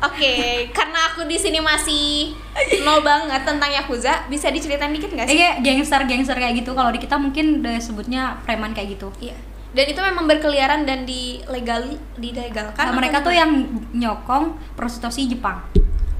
Oke, 0.00 0.32
karena 0.70 1.08
aku 1.08 1.24
di 1.24 1.34
sini 1.34 1.58
masih 1.58 2.36
nol 2.80 3.00
banget 3.00 3.40
tentang 3.40 3.66
Yakuza, 3.68 4.28
bisa 4.28 4.48
diceritain 4.48 4.92
dikit 4.92 5.08
gak 5.10 5.24
sih? 5.24 5.32
kayak 5.34 5.60
gangster 5.60 6.00
gangster 6.04 6.36
kayak 6.36 6.54
gitu 6.56 6.70
kalau 6.70 6.88
di 6.88 6.98
kita 6.98 7.16
mungkin 7.16 7.60
udah 7.60 7.76
sebutnya 7.78 8.36
preman 8.44 8.70
kayak 8.70 8.94
gitu 8.94 9.08
Iya. 9.18 9.32
Dan 9.74 9.84
itu 9.90 9.98
memang 9.98 10.30
berkeliaran 10.30 10.86
dan 10.86 11.02
dilegal 11.02 11.98
dilegalkan. 12.14 12.84
Nah, 12.86 12.94
mereka 12.94 13.26
tuh 13.26 13.34
yang 13.34 13.50
nyokong 13.90 14.54
prostitusi 14.78 15.26
Jepang. 15.26 15.66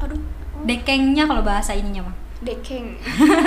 Aduh, 0.02 0.18
oh, 0.18 0.62
dekengnya 0.66 1.30
kalau 1.30 1.46
bahasa 1.46 1.70
ininya 1.70 2.10
mah 2.10 2.16
dekeng. 2.44 2.98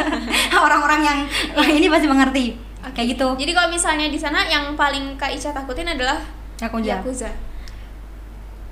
orang-orang 0.66 1.02
yang 1.06 1.20
wah, 1.54 1.70
ini 1.78 1.92
pasti 1.92 2.08
mengerti. 2.08 2.46
Oke. 2.88 3.04
kayak 3.04 3.20
gitu. 3.20 3.28
Jadi 3.36 3.52
kalau 3.52 3.70
misalnya 3.70 4.08
di 4.08 4.16
sana 4.16 4.48
yang 4.48 4.74
paling 4.80 5.20
Kak 5.20 5.34
Ica 5.36 5.52
takutin 5.52 5.92
adalah 5.92 6.24
Yakuza. 6.58 7.04
Yakuza. 7.04 7.30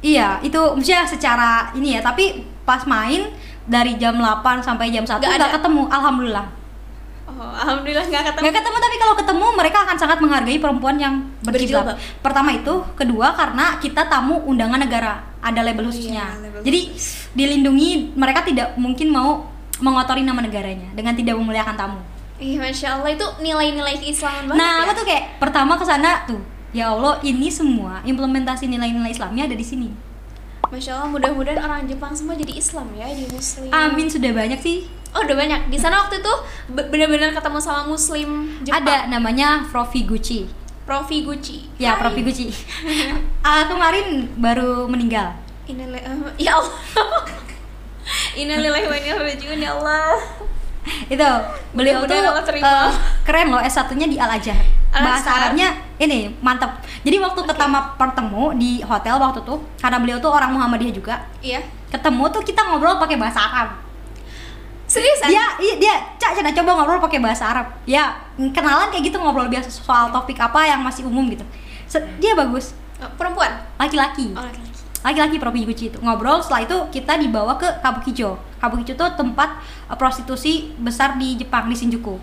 iya 0.06 0.38
itu 0.46 0.58
maksudnya 0.58 1.06
secara 1.06 1.74
ini 1.74 1.98
ya 1.98 2.02
tapi 2.02 2.46
pas 2.66 2.86
main 2.86 3.30
dari 3.66 3.98
jam 3.98 4.18
8 4.18 4.62
sampai 4.62 4.94
jam 4.94 5.02
1 5.02 5.18
Nggak 5.18 5.62
ketemu 5.62 5.90
alhamdulillah 5.90 6.46
Oh, 7.26 7.42
alhamdulillah 7.42 8.06
nggak 8.06 8.24
ketemu. 8.32 8.44
nggak 8.46 8.56
ketemu 8.62 8.78
tapi 8.78 8.96
kalau 9.02 9.16
ketemu 9.18 9.46
mereka 9.58 9.78
akan 9.82 9.98
sangat 9.98 10.18
menghargai 10.22 10.58
perempuan 10.62 10.96
yang 11.02 11.26
berjilbab. 11.42 11.98
Pertama 12.22 12.54
itu 12.54 12.74
kedua 12.94 13.34
karena 13.34 13.82
kita 13.82 14.06
tamu 14.06 14.46
undangan 14.46 14.78
negara 14.78 15.26
ada 15.42 15.62
label 15.66 15.90
Oh 15.90 15.90
khususnya. 15.90 16.22
iya, 16.22 16.42
label 16.42 16.62
jadi 16.62 16.82
dilindungi 17.34 18.14
mereka 18.14 18.46
tidak 18.46 18.78
mungkin 18.78 19.10
mau 19.10 19.50
mengotori 19.82 20.22
nama 20.22 20.40
negaranya 20.40 20.88
dengan 20.94 21.18
tidak 21.18 21.36
memuliakan 21.36 21.76
tamu. 21.76 22.00
Ih, 22.38 22.60
masya 22.60 23.00
Allah 23.00 23.16
itu 23.16 23.26
nilai-nilai 23.42 23.96
keislaman 23.98 24.52
banget 24.52 24.60
nah 24.60 24.72
ya. 24.76 24.82
aku 24.86 24.92
tuh 25.02 25.06
kayak 25.08 25.24
pertama 25.40 25.80
ke 25.80 25.86
sana 25.88 26.28
tuh 26.28 26.42
ya 26.76 26.92
Allah 26.92 27.18
ini 27.24 27.48
semua 27.48 28.04
implementasi 28.04 28.68
nilai-nilai 28.68 29.10
Islamnya 29.10 29.50
ada 29.50 29.56
di 29.56 29.66
sini. 29.66 29.90
Masya 30.66 30.98
Allah, 30.98 31.10
mudah-mudahan 31.10 31.62
orang 31.62 31.86
Jepang 31.86 32.12
semua 32.12 32.34
jadi 32.36 32.54
Islam 32.58 32.90
ya, 32.94 33.06
di 33.08 33.26
Muslim. 33.30 33.70
amin 33.70 34.08
sudah 34.10 34.32
banyak 34.34 34.60
sih 34.60 34.78
Oh, 35.16 35.22
udah 35.22 35.32
banyak. 35.34 35.60
Di 35.66 35.78
sana 35.78 36.04
waktu 36.04 36.20
itu 36.20 36.34
be- 36.70 36.86
benar-benar 36.86 37.32
ketemu 37.32 37.58
sama 37.58 37.88
Muslim 37.88 38.30
Jepang. 38.62 38.84
ada 38.84 39.08
namanya 39.08 39.64
Profi 39.66 40.04
Gucci 40.04 40.44
Profi 40.84 41.24
Gucci. 41.24 41.72
ya 41.78 41.96
Hai. 41.96 42.00
Profi 42.00 42.22
Gucci 42.22 42.46
Ah, 43.42 43.64
kemarin 43.64 44.28
baru 44.36 44.86
meninggal 44.86 45.32
Innalillahi 45.66 46.04
eh, 46.36 46.46
ya 46.46 46.54
Allah. 46.54 46.76
Innalillahi 48.36 48.86
wa 48.86 48.94
inna 48.94 49.12
ilaihi 49.16 49.28
raji'un 49.34 49.60
ya 49.60 49.72
Allah. 49.74 50.20
itu 50.86 51.18
beliau 51.74 51.98
tuh 51.98 52.14
Mudah-mudahan 52.14 52.30
Allah 52.30 52.46
terima. 52.46 52.68
eh, 52.86 52.92
keren 53.24 53.48
loh 53.50 53.58
S1-nya 53.58 54.06
di 54.06 54.18
Al 54.18 54.30
Azhar 54.32 54.60
bahasa. 54.92 55.30
Arabnya 55.34 55.74
ini 55.98 56.30
mantap 56.40 56.78
jadi 57.02 57.18
waktu 57.18 57.42
pertama 57.44 57.96
pertemu 57.96 58.54
di 58.54 58.80
hotel 58.80 59.18
waktu 59.18 59.42
tuh 59.42 59.60
karena 59.76 59.98
beliau 59.98 60.20
tuh 60.20 60.30
orang 60.30 60.54
Muhammadiyah 60.54 60.94
juga 60.94 61.16
Iya. 61.40 61.66
ketemu 61.90 62.30
tuh 62.30 62.44
kita 62.44 62.62
ngobrol 62.62 62.96
pakai 62.96 63.18
bahasa 63.18 63.42
Arab 63.42 63.70
Seriusan? 64.96 65.28
dia 65.28 65.46
iya, 65.60 65.76
dia 65.76 65.96
cak 66.16 66.40
cak 66.40 66.56
coba 66.64 66.70
ngobrol 66.80 67.04
pakai 67.04 67.20
bahasa 67.20 67.52
Arab. 67.52 67.68
Ya 67.84 68.16
kenalan 68.40 68.88
kayak 68.90 69.12
gitu 69.12 69.18
ngobrol 69.20 69.52
biasa 69.52 69.68
soal 69.68 70.10
topik 70.16 70.40
apa 70.40 70.64
yang 70.64 70.80
masih 70.80 71.04
umum 71.04 71.28
gitu. 71.28 71.44
Se- 71.86 72.08
dia 72.24 72.32
bagus. 72.34 72.72
Oh, 73.04 73.12
perempuan. 73.20 73.52
laki-laki. 73.76 74.32
Oh, 74.32 74.40
laki-laki. 74.40 74.72
laki-laki 75.06 75.38
itu 75.92 75.98
ngobrol 76.02 76.42
setelah 76.42 76.66
itu 76.66 76.78
kita 76.90 77.20
dibawa 77.20 77.60
ke 77.60 77.68
Kabukicho. 77.84 78.40
Kabukicho 78.58 78.96
tuh 78.96 79.14
tempat 79.14 79.62
eh, 79.92 79.98
prostitusi 80.00 80.74
besar 80.80 81.20
di 81.20 81.36
Jepang 81.36 81.68
di 81.68 81.76
Shinjuku. 81.76 82.16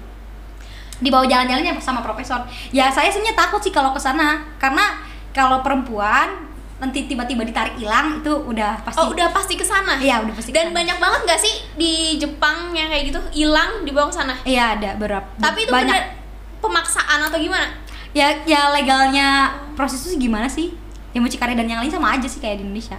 Dibawa 1.03 1.29
jalan-jalannya 1.29 1.77
sama 1.83 2.01
profesor. 2.01 2.43
Ya 2.73 2.89
saya 2.89 3.13
sebenarnya 3.13 3.37
takut 3.37 3.61
sih 3.63 3.75
kalau 3.75 3.93
ke 3.93 4.01
sana. 4.01 4.43
Karena 4.57 5.03
kalau 5.35 5.61
perempuan 5.61 6.52
nanti 6.83 7.07
tiba-tiba 7.07 7.47
ditarik 7.47 7.79
hilang 7.79 8.19
itu 8.19 8.33
udah 8.35 8.83
pasti 8.83 8.99
Oh, 8.99 9.15
udah 9.15 9.31
pasti 9.31 9.55
ke 9.55 9.63
sana. 9.63 9.95
iya 9.97 10.19
udah 10.19 10.35
pasti 10.35 10.51
Dan 10.51 10.67
ke 10.67 10.69
sana. 10.69 10.77
banyak 10.77 10.97
banget 10.99 11.21
gak 11.25 11.41
sih 11.41 11.55
di 11.73 11.93
Jepang 12.19 12.75
yang 12.75 12.91
kayak 12.91 13.07
gitu 13.09 13.21
hilang 13.33 13.87
dibawa 13.87 14.11
ke 14.11 14.17
sana? 14.17 14.35
iya 14.43 14.75
ada 14.75 14.99
beberapa 14.99 15.23
Tapi 15.39 15.63
itu 15.63 15.71
banyak 15.71 15.95
bener 15.95 16.19
pemaksaan 16.59 17.23
atau 17.23 17.39
gimana? 17.39 17.71
ya 18.11 18.35
ya 18.43 18.69
legalnya 18.69 19.49
prostitusi 19.73 20.19
gimana 20.19 20.45
sih 20.45 20.75
ya 21.11 21.19
mucikari 21.19 21.55
dan 21.55 21.65
yang 21.65 21.79
lain 21.79 21.89
sama 21.89 22.13
aja 22.13 22.27
sih 22.27 22.39
kayak 22.39 22.59
di 22.59 22.67
Indonesia 22.67 22.99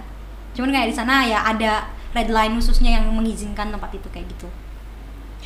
cuman 0.52 0.70
kayak 0.70 0.88
di 0.88 0.96
sana 0.96 1.22
ya 1.22 1.44
ada 1.44 1.86
red 2.10 2.26
line 2.26 2.56
khususnya 2.56 2.94
yang 2.94 3.06
mengizinkan 3.08 3.68
tempat 3.68 3.92
itu 3.92 4.08
kayak 4.08 4.26
gitu 4.28 4.48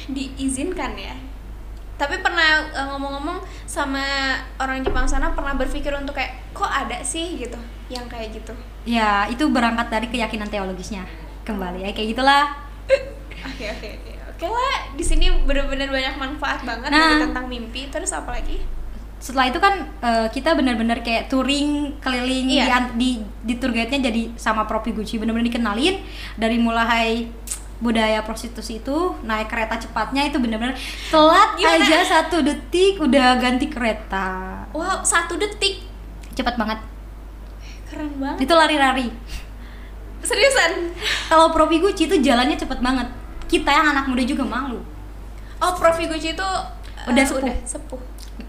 Diizinkan 0.06 0.94
ya. 0.94 1.10
Tapi 1.98 2.14
pernah 2.18 2.46
eh, 2.64 2.86
ngomong-ngomong 2.86 3.38
sama 3.64 4.00
orang 4.56 4.80
Jepang 4.80 5.04
sana 5.04 5.34
pernah 5.34 5.52
berpikir 5.52 5.90
untuk 5.92 6.14
kayak 6.14 6.30
kok 6.50 6.66
ada 6.66 7.02
sih 7.02 7.36
gitu 7.36 7.58
yang 7.88 8.06
kayak 8.06 8.32
gitu. 8.32 8.52
ya 8.84 9.26
itu 9.26 9.44
berangkat 9.48 9.88
dari 9.88 10.06
keyakinan 10.06 10.46
teologisnya 10.46 11.04
kembali 11.42 11.82
ya 11.82 11.90
kayak 11.90 12.08
gitulah 12.12 12.44
Oke 13.44 13.64
oke 13.68 13.88
oke. 13.92 14.12
Oke 14.30 14.46
lah, 14.46 14.76
di 14.92 15.02
sini 15.02 15.26
bener-bener 15.42 15.86
banyak 15.88 16.14
manfaat 16.14 16.62
banget 16.62 16.88
Nah. 16.88 16.98
dari 17.10 17.26
tentang 17.26 17.46
mimpi. 17.46 17.86
Terus 17.88 18.10
apa 18.12 18.32
lagi? 18.32 18.62
setelah 19.18 19.50
itu 19.50 19.58
kan 19.58 19.74
eh, 19.98 20.30
kita 20.30 20.54
benar-benar 20.54 21.02
kayak 21.02 21.26
touring 21.26 21.90
keliling 21.98 22.46
Iya. 22.54 22.94
di, 22.94 22.94
di 22.94 23.10
di 23.42 23.54
tour 23.58 23.74
guide-nya 23.74 23.98
jadi 24.08 24.30
sama 24.38 24.62
Profi 24.62 24.94
Gucci 24.94 25.18
benar-benar 25.18 25.42
dikenalin 25.44 25.98
dari 26.38 26.54
mulai 26.54 27.26
budaya 27.78 28.20
prostitusi 28.20 28.78
itu 28.78 28.96
naik 29.22 29.46
kereta 29.46 29.78
cepatnya 29.78 30.24
itu 30.24 30.36
benar-benar 30.36 30.74
telat 31.08 31.54
Gimana? 31.54 31.78
aja 31.78 31.98
satu 32.02 32.42
detik 32.42 32.98
udah 32.98 33.38
ganti 33.38 33.66
kereta 33.66 34.62
Wow, 34.70 35.00
satu 35.00 35.34
detik. 35.34 35.86
cepat 36.32 36.54
banget 36.54 36.78
Keren 37.86 38.10
banget. 38.16 38.42
itu 38.42 38.52
lari-lari 38.52 39.06
Seriusan? 40.18 40.90
kalau 41.26 41.48
Profi 41.48 41.78
Gucci 41.78 42.04
itu 42.04 42.18
jalannya 42.18 42.54
cepet 42.54 42.78
banget 42.78 43.06
kita 43.46 43.70
yang 43.70 43.86
anak 43.88 44.06
muda 44.06 44.22
juga 44.22 44.42
malu 44.42 44.82
Oh, 45.58 45.74
Prof. 45.74 45.98
Gucci 45.98 46.34
itu 46.34 46.48
Udah 47.04 47.24
sepuh. 47.24 47.42
Udah 47.42 47.56
sepuh. 47.64 48.00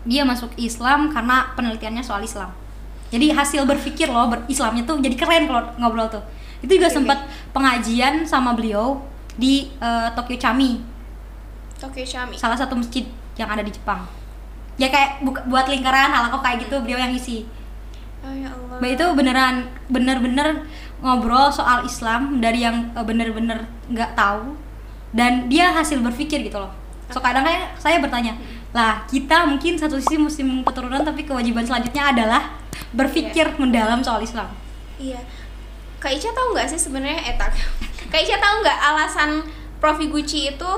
dia 0.03 0.21
masuk 0.21 0.53
Islam 0.55 1.09
karena 1.09 1.53
penelitiannya 1.53 2.01
soal 2.01 2.21
Islam 2.21 2.49
jadi 3.09 3.33
hasil 3.33 3.65
berpikir 3.65 4.05
loh 4.05 4.25
ber 4.27 4.45
Islamnya 4.45 4.85
tuh 4.85 4.97
jadi 4.97 5.13
keren 5.13 5.45
kalau 5.45 5.65
ngobrol 5.77 6.05
tuh 6.07 6.21
itu 6.59 6.75
juga 6.75 6.85
Oke, 6.85 6.97
sempat 6.97 7.19
pengajian 7.49 8.21
sama 8.21 8.53
beliau 8.53 9.01
di 9.39 9.71
eh, 9.79 10.07
Tokyo 10.13 10.35
Chami 10.35 10.83
Tokyo 11.79 12.03
Shami. 12.03 12.35
salah 12.35 12.59
satu 12.59 12.75
masjid 12.75 13.07
yang 13.39 13.47
ada 13.47 13.63
di 13.63 13.71
Jepang 13.71 14.03
ya 14.75 14.91
kayak 14.91 15.23
buka- 15.23 15.47
buat 15.47 15.71
lingkaran 15.71 16.11
halakoh 16.11 16.43
kayak 16.43 16.67
gitu 16.67 16.75
beliau 16.83 16.99
yang 16.99 17.15
isi 17.15 17.47
Oh 18.19 18.35
ya 18.35 18.51
Allah. 18.51 18.83
Mbak 18.83 18.89
itu 18.99 19.05
beneran 19.15 19.55
bener-bener 19.87 20.67
ngobrol 20.99 21.47
soal 21.47 21.87
Islam 21.87 22.43
dari 22.43 22.67
yang 22.67 22.91
eh, 22.91 23.05
bener-bener 23.07 23.63
nggak 23.87 24.11
tahu 24.11 24.59
dan 25.15 25.47
dia 25.47 25.71
hasil 25.71 26.03
berpikir 26.03 26.43
gitu 26.43 26.59
loh. 26.59 26.69
So 27.09 27.23
kadang 27.23 27.41
kayak 27.41 27.79
saya 27.79 27.97
bertanya, 27.97 28.37
lah 28.69 29.01
kita 29.09 29.47
mungkin 29.49 29.73
satu 29.73 29.97
sisi 29.97 30.19
muslim 30.19 30.61
keturunan 30.61 31.01
tapi 31.01 31.25
kewajiban 31.25 31.65
selanjutnya 31.65 32.13
adalah 32.13 32.59
berpikir 32.93 33.55
mendalam 33.57 34.03
soal 34.03 34.21
Islam. 34.21 34.51
Iya. 34.99 35.17
Kak 35.97 36.11
Ica 36.13 36.29
tahu 36.29 36.53
nggak 36.53 36.67
sih 36.69 36.77
sebenarnya 36.77 37.23
etak? 37.33 37.55
Kak 38.09 38.19
Ica 38.19 38.37
tahu 38.37 38.55
nggak 38.59 38.79
alasan 38.83 39.29
Prof 39.77 39.99
Gucci 40.01 40.49
itu 40.49 40.71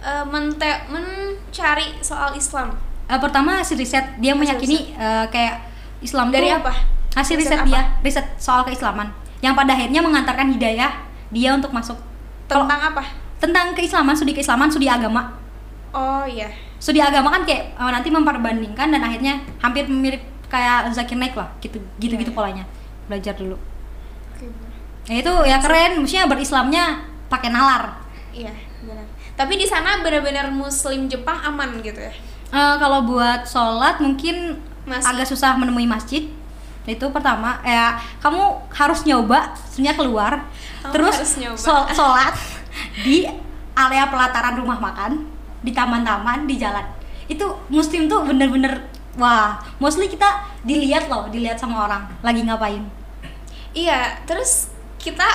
eh, 0.00 0.24
mente- 0.26 0.82
mencari 0.88 2.00
soal 2.00 2.32
Islam 2.34 2.72
Eh, 3.04 3.18
pertama 3.18 3.58
hasil 3.58 3.74
riset 3.74 4.06
dia 4.16 4.32
meyakini 4.32 4.94
eh, 4.94 5.26
kayak 5.26 5.66
Islam 6.00 6.30
dari 6.30 6.46
tuh- 6.46 6.58
apa? 6.58 6.72
hasil 7.12 7.34
Riset 7.34 7.50
riset, 7.52 7.60
apa? 7.60 7.68
dia 7.68 7.82
riset 8.00 8.26
soal 8.36 8.62
keislaman 8.62 9.10
yang 9.40 9.52
pada 9.52 9.72
akhirnya 9.72 9.98
mengantarkan 9.98 10.46
hidayah 10.48 10.94
dia 11.28 11.50
untuk 11.50 11.70
masuk 11.70 11.98
Tentang 12.46 12.80
apa? 12.84 13.02
tentang 13.36 13.72
keislaman 13.72 14.12
studi 14.12 14.30
keislaman 14.30 14.66
studi 14.66 14.86
agama 14.86 15.34
Oh 15.90 16.22
iya. 16.22 16.46
studi 16.76 16.98
agama 16.98 17.28
kan 17.30 17.42
kayak 17.42 17.74
eh, 17.74 17.90
nanti 17.90 18.08
memperbandingkan 18.08 18.88
dan 18.88 19.00
akhirnya 19.00 19.42
hampir 19.58 19.84
mirip 19.84 20.22
kayak 20.46 20.86
Zakir 20.90 21.14
Naik 21.14 21.34
lah 21.34 21.50
gitu 21.58 21.82
gitu 21.98 22.14
gitu 22.14 22.30
Iya. 22.30 22.36
polanya 22.36 22.64
belajar 23.04 23.34
dulu 23.34 23.58
Oke, 24.30 24.46
ya 25.08 25.16
itu 25.20 25.32
ya 25.46 25.56
keren. 25.62 26.02
Maksudnya 26.02 26.26
berislamnya 26.28 26.84
pakai 27.30 27.48
nalar. 27.54 28.00
Iya, 28.34 28.52
benar. 28.84 29.06
Tapi 29.38 29.56
di 29.56 29.66
sana 29.68 30.04
benar-benar 30.04 30.52
Muslim 30.52 31.08
Jepang 31.08 31.40
aman 31.40 31.80
gitu 31.80 31.96
ya. 31.96 32.12
Eh, 32.50 32.74
kalau 32.82 33.06
buat 33.06 33.46
sholat 33.46 34.02
mungkin 34.02 34.58
Masih. 34.84 35.06
agak 35.06 35.26
susah 35.30 35.54
menemui 35.54 35.86
masjid. 35.86 36.26
Itu 36.84 37.08
pertama. 37.14 37.62
Ya 37.62 37.96
kamu 38.18 38.66
harus 38.74 39.06
nyoba 39.06 39.54
sebenarnya 39.70 39.96
keluar. 39.96 40.32
Kamu 40.82 40.92
terus 40.92 41.38
shol- 41.54 41.88
sholat 41.94 42.34
di 43.06 43.30
area 43.78 44.04
pelataran 44.10 44.58
rumah 44.58 44.82
makan 44.82 45.30
di 45.62 45.70
taman-taman 45.70 46.50
di 46.50 46.58
jalan. 46.58 46.82
Itu 47.30 47.54
muslim 47.70 48.10
tuh 48.10 48.26
bener-bener 48.26 48.90
wah 49.14 49.58
mostly 49.78 50.10
kita 50.10 50.42
dilihat 50.66 51.06
loh 51.06 51.30
dilihat 51.30 51.54
sama 51.54 51.86
orang 51.86 52.02
lagi 52.26 52.42
ngapain. 52.42 52.82
Iya, 53.70 54.18
terus 54.26 54.74
kita 55.00 55.28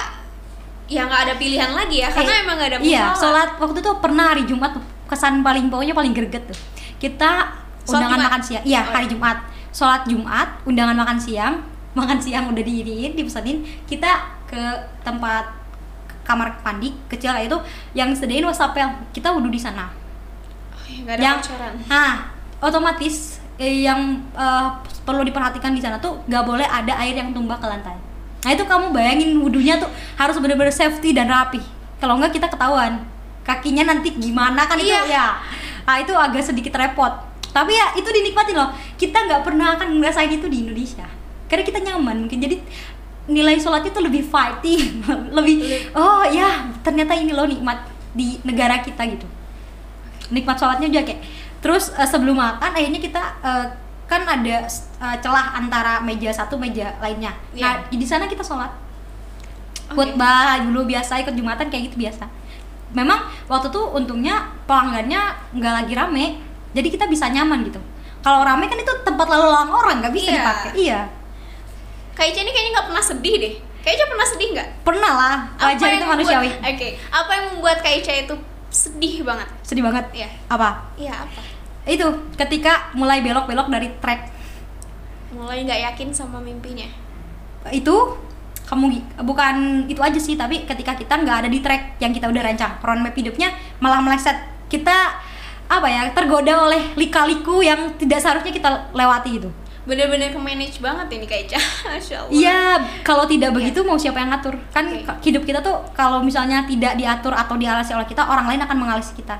ya 0.85 1.01
nggak 1.03 1.21
ada 1.23 1.33
pilihan 1.35 1.71
lagi 1.71 1.97
ya 1.99 2.07
karena 2.07 2.29
Eh, 2.31 2.39
emang 2.39 2.55
nggak 2.55 2.69
ada 2.69 2.77
iya 2.79 3.09
musola. 3.09 3.17
sholat 3.17 3.49
waktu 3.57 3.77
itu 3.79 3.91
pernah 3.97 4.25
hari 4.29 4.43
Jumat 4.45 4.71
kesan 5.05 5.41
paling 5.41 5.65
pokoknya 5.67 5.91
paling 5.91 6.13
greget 6.13 6.45
tuh 6.45 6.57
kita 6.97 7.49
Sholat 7.81 7.89
undangan 7.99 8.13
Jumat? 8.15 8.27
makan 8.27 8.41
siang 8.41 8.63
iya 8.63 8.81
Oh, 8.81 8.91
hari 8.91 9.05
iya. 9.05 9.11
Jumat 9.11 9.37
sholat 9.71 10.01
Jumat 10.05 10.47
undangan 10.63 10.95
makan 10.95 11.17
siang 11.17 11.53
makan 11.97 12.17
siang 12.17 12.45
udah 12.47 12.61
diiriin 12.61 13.13
dipesanin 13.13 13.57
kita 13.83 14.11
ke 14.45 14.61
tempat 15.01 15.49
kamar 16.21 16.53
mandi 16.59 16.93
kecil 17.07 17.29
kayak 17.31 17.45
itu 17.47 17.57
yang 17.93 18.09
sediain 18.11 18.41
wastafel 18.43 18.85
kita 19.09 19.29
wudhu 19.29 19.47
di 19.47 19.57
sana 19.57 19.89
Oh, 20.75 20.85
iya, 20.85 21.01
nggak 21.01 21.15
ada 21.15 21.23
yang 21.23 21.37
bocoran. 21.39 21.73
nah 21.83 22.11
otomatis 22.59 23.15
eh, 23.55 23.81
yang 23.83 24.01
eh, 24.31 24.67
perlu 25.01 25.21
diperhatikan 25.21 25.71
di 25.71 25.81
sana 25.81 25.97
tuh 25.97 26.21
nggak 26.23 26.43
boleh 26.43 26.61
ada 26.63 26.93
air 26.99 27.13
yang 27.15 27.29
tumbah 27.29 27.57
ke 27.57 27.65
lantai 27.65 27.97
nah 28.45 28.53
itu 28.53 28.61
kamu 28.61 28.93
bayangin 28.93 29.41
wudhunya 29.41 29.81
tuh 29.81 29.89
harus 30.15 30.37
bener-bener 30.37 30.69
safety 30.69 31.11
dan 31.11 31.25
rapi. 31.25 31.57
Kalau 31.97 32.21
nggak 32.21 32.37
kita 32.37 32.45
ketahuan. 32.45 33.01
Kakinya 33.41 33.89
nanti 33.89 34.13
gimana 34.13 34.69
kan 34.69 34.77
itu 34.77 34.93
Iya. 34.93 35.01
ya. 35.09 35.27
Nah 35.85 35.97
itu 35.97 36.13
agak 36.13 36.45
sedikit 36.45 36.77
repot. 36.77 37.09
Tapi 37.49 37.73
ya 37.73 37.97
itu 37.97 38.05
dinikmati 38.05 38.53
loh. 38.53 38.69
Kita 38.93 39.25
nggak 39.25 39.41
pernah 39.41 39.73
akan 39.73 39.97
ngerasain 39.97 40.29
itu 40.29 40.45
di 40.45 40.61
Indonesia. 40.61 41.09
Karena 41.49 41.65
kita 41.65 41.81
nyaman 41.81 42.25
mungkin. 42.25 42.37
Jadi 42.37 42.61
nilai 43.25 43.57
sholatnya 43.57 43.89
tuh 43.89 44.05
lebih 44.05 44.21
fighting 44.21 45.01
lebih. 45.37 45.89
oh 45.97 46.21
ya 46.29 46.69
ternyata 46.85 47.17
ini 47.17 47.33
loh 47.33 47.49
nikmat 47.49 47.81
di 48.13 48.37
negara 48.45 48.77
kita 48.85 49.01
gitu. 49.09 49.25
Nikmat 50.29 50.57
sholatnya 50.57 50.89
juga 50.89 51.01
kayak 51.09 51.21
terus 51.61 51.89
eh, 51.97 52.05
sebelum 52.05 52.37
makan 52.37 52.77
akhirnya 52.77 53.01
kita 53.01 53.21
eh, 53.41 53.65
kan 54.05 54.21
ada 54.23 54.65
eh, 54.65 55.17
celah 55.17 55.55
antara 55.55 55.97
meja 55.99 56.29
satu 56.29 56.55
meja 56.55 56.93
lainnya 56.99 57.33
nah 57.53 57.73
Iya. 57.83 57.91
di 57.91 58.03
sana 58.03 58.25
kita 58.25 58.41
sholat 58.41 58.69
Oke. 59.87 59.93
khutbah 59.95 60.61
dulu 60.61 60.85
biasa 60.85 61.19
ikut 61.19 61.33
jumatan 61.33 61.67
kayak 61.67 61.89
gitu 61.89 61.97
biasa 61.99 62.25
memang 62.91 63.17
waktu 63.45 63.67
tuh 63.67 63.91
untungnya 63.91 64.39
pelanggannya 64.63 65.21
nggak 65.51 65.73
lagi 65.75 65.93
rame 65.93 66.25
jadi 66.71 66.87
kita 66.87 67.05
bisa 67.05 67.27
nyaman 67.27 67.63
gitu 67.63 67.81
kalau 68.19 68.41
rame 68.41 68.65
kan 68.65 68.75
itu 68.75 68.93
tempat 69.01 69.25
lalu 69.25 69.45
lalang 69.47 69.69
orang 69.69 69.95
nggak 69.99 70.13
bisa 70.13 70.29
Iya. 70.29 70.37
dipakai 70.37 70.71
iya 70.75 70.99
Kak 72.13 72.25
Ica 72.25 72.39
ini 72.39 72.49
kayaknya 72.49 72.71
nggak 72.71 72.87
pernah 72.87 73.03
sedih 73.03 73.35
deh. 73.35 73.53
Kak 73.81 73.91
Ica 73.91 74.05
pernah 74.07 74.23
sedih 74.23 74.47
nggak? 74.49 74.67
pernah 74.81 75.11
lah 75.13 75.35
Apa 75.51 75.67
wajar 75.67 75.89
itu 75.89 75.99
membuat- 75.99 76.11
manusiawi 76.15 76.49
Oke, 76.63 76.87
apa 77.11 77.29
yang 77.29 77.45
membuat 77.51 77.77
Kak 77.79 77.93
Ica 77.93 78.13
itu 78.15 78.35
sedih 78.67 79.15
banget? 79.21 79.47
sedih 79.61 79.83
banget 79.83 80.05
Iya. 80.13 80.29
apa 80.47 80.69
Iya 80.95 81.13
apa? 81.17 81.41
Itu 81.87 82.05
ketika 82.33 82.89
mulai 82.91 83.21
belok-belok 83.21 83.69
dari 83.69 83.89
track 83.97 84.21
Mulai 85.31 85.61
nggak 85.61 85.81
yakin 85.91 86.09
sama 86.09 86.39
mimpinya. 86.39 86.87
itu 87.67 87.95
kamu 88.65 88.97
bukan 89.21 89.85
itu 89.85 90.01
aja 90.01 90.17
sih 90.17 90.33
tapi 90.33 90.65
ketika 90.65 90.93
kita 90.93 91.17
nggak 91.17 91.45
ada 91.45 91.49
di 91.49 91.59
track 91.61 91.97
yang 91.99 92.09
kita 92.09 92.25
udah 92.25 92.41
rancang. 92.41 92.73
Roadmap 92.81 93.13
hidupnya 93.13 93.51
malah 93.77 93.99
meleset. 93.99 94.37
Kita 94.65 95.17
apa 95.65 95.87
ya 95.89 96.09
tergoda 96.09 96.65
oleh 96.65 96.93
lika-liku 96.93 97.61
yang 97.61 97.93
tidak 97.97 98.21
seharusnya 98.21 98.53
kita 98.53 98.69
lewati 98.93 99.41
gitu 99.41 99.49
Bener-bener 99.85 100.29
ke 100.29 100.37
manage 100.37 100.77
banget 100.77 101.09
ini 101.13 101.25
Kak 101.25 101.39
Ica. 101.45 101.59
Iya 102.33 102.81
kalau 103.01 103.25
tidak 103.25 103.53
begitu 103.53 103.85
mau 103.85 103.97
siapa 103.97 104.17
yang 104.17 104.33
ngatur? 104.33 104.57
Kan 104.69 104.89
ka- 105.05 105.17
hidup 105.21 105.45
kita 105.45 105.61
tuh 105.61 105.77
kalau 105.93 106.21
misalnya 106.21 106.65
tidak 106.65 106.97
diatur 106.97 107.33
atau 107.33 107.53
diawasi 107.53 107.93
oleh 107.93 108.05
kita 108.05 108.25
orang 108.25 108.49
lain 108.49 108.61
akan 108.65 108.77
mengalasi 108.77 109.13
kita. 109.13 109.37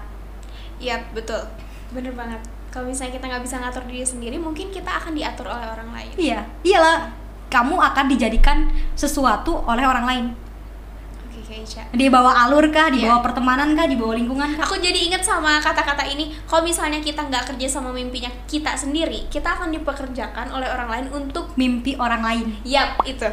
Iya 0.77 1.01
betul, 1.13 1.41
bener 1.95 2.11
banget. 2.11 2.41
Kalau 2.69 2.85
misalnya 2.85 3.15
kita 3.15 3.25
nggak 3.25 3.43
bisa 3.47 3.55
ngatur 3.57 3.83
diri 3.87 4.03
sendiri, 4.03 4.35
mungkin 4.35 4.67
kita 4.67 4.91
akan 4.91 5.15
diatur 5.15 5.47
oleh 5.47 5.67
orang 5.71 5.89
lain. 5.95 6.11
iya 6.19 6.43
iyalah 6.61 7.07
kamu 7.47 7.79
akan 7.79 8.05
dijadikan 8.11 8.67
sesuatu 8.93 9.63
oleh 9.63 9.87
orang 9.87 10.05
lain 10.05 10.25
di 11.93 12.11
bawah 12.11 12.35
alur 12.35 12.67
kah 12.73 12.89
di 12.91 12.99
Iya. 12.99 13.15
bawah 13.15 13.21
pertemanan 13.31 13.77
kah 13.77 13.87
di 13.87 13.95
bawah 13.95 14.17
lingkungan 14.17 14.57
kah 14.57 14.65
Aku 14.65 14.75
jadi 14.75 14.97
inget 14.97 15.21
sama 15.21 15.61
kata-kata 15.61 16.03
ini. 16.03 16.33
Kalau 16.43 16.65
misalnya 16.65 16.99
kita 16.99 17.21
nggak 17.21 17.53
kerja 17.53 17.79
sama 17.79 17.93
mimpinya 17.93 18.27
kita 18.49 18.75
sendiri, 18.75 19.29
kita 19.29 19.55
akan 19.55 19.71
dipekerjakan 19.71 20.51
oleh 20.51 20.67
orang 20.67 20.89
lain 20.89 21.05
untuk 21.13 21.53
mimpi 21.55 21.95
orang 21.95 22.25
lain 22.25 22.47
Yap, 22.65 22.99
itu. 23.05 23.29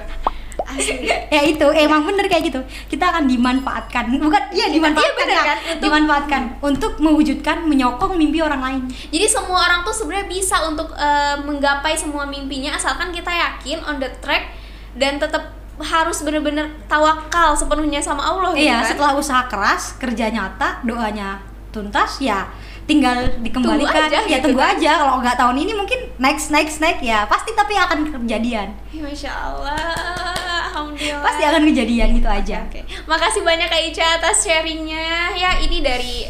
Asli. 0.65 1.07
ya 1.29 1.43
itu 1.43 1.67
emang 1.69 2.03
bener 2.03 2.25
kayak 2.25 2.45
gitu 2.47 2.61
kita 2.89 3.05
akan 3.07 3.25
dimanfaatkan 3.25 4.15
bukan 4.17 4.43
iya 4.51 4.69
dimanfaatkan 4.69 5.09
Iya, 5.09 5.19
bener 5.19 5.35
ya. 5.35 5.45
kan? 5.45 5.59
Untuk- 5.59 5.83
dimanfaatkan 5.83 6.43
untuk 6.61 6.93
mewujudkan 6.99 7.57
menyokong 7.63 8.15
mimpi 8.15 8.39
orang 8.39 8.61
lain 8.61 8.83
Jadi 9.09 9.27
semua 9.27 9.63
orang 9.63 9.81
tuh 9.83 9.93
sebenarnya 9.93 10.27
bisa 10.27 10.57
untuk 10.63 10.93
eh, 10.93 11.37
menggapai 11.39 11.93
semua 11.93 12.25
mimpinya 12.25 12.73
asalkan 12.73 13.11
kita 13.11 13.31
yakin 13.31 13.83
on 13.83 13.97
the 13.97 14.11
track 14.19 14.55
dan 14.93 15.17
tetap 15.17 15.51
harus 15.75 16.21
bener-bener 16.21 16.69
tawakal 16.87 17.53
sepenuhnya 17.53 17.99
sama 17.99 18.23
Allah 18.23 18.53
gitu 18.53 18.63
iya 18.63 18.79
kan. 18.79 18.89
setelah 18.89 19.13
usaha 19.15 19.43
keras 19.45 19.97
kerja 19.97 20.29
nyata 20.29 20.83
doanya 20.83 21.41
tuntas 21.69 22.21
ya 22.21 22.45
tinggal 22.93 23.17
dikembalikan 23.41 23.89
Tunggu 24.05 24.13
aja 24.13 24.19
ya 24.23 24.29
gitu 24.35 24.45
tunggu 24.47 24.61
kan. 24.61 24.75
aja 24.75 24.91
kalau 24.99 25.15
nggak 25.19 25.37
tahun 25.37 25.57
ini 25.59 25.73
mungkin 25.73 26.01
next 26.19 26.47
next 26.49 26.77
next 26.79 27.01
ya 27.01 27.25
pasti 27.25 27.51
tapi 27.53 27.73
akan 27.75 27.99
kejadian 28.19 28.69
Ya, 28.89 29.01
Masya 29.01 29.33
Allah, 29.33 29.89
Alhamdulillah. 30.69 31.23
pasti 31.23 31.43
akan 31.43 31.63
kejadian 31.65 32.09
gitu 32.13 32.29
aja 32.29 32.57
Oke, 32.65 32.81
makasih 33.05 33.41
banyak 33.43 33.67
Kak 33.67 33.83
Ica 33.83 34.07
atas 34.17 34.43
sharingnya. 34.43 35.33
Ya 35.35 35.57
ini 35.59 35.81
dari 35.81 36.29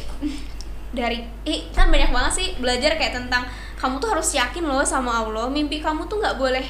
dari 0.91 1.19
eh, 1.43 1.67
kan 1.71 1.89
banyak 1.89 2.11
banget 2.11 2.33
sih 2.33 2.49
belajar 2.57 2.95
kayak 2.95 3.17
tentang 3.17 3.43
kamu 3.75 3.99
tuh 3.99 4.11
harus 4.11 4.29
yakin 4.31 4.63
loh 4.63 4.85
sama 4.85 5.21
Allah. 5.21 5.49
Mimpi 5.49 5.79
kamu 5.79 6.07
tuh 6.07 6.17
nggak 6.17 6.37
boleh 6.37 6.63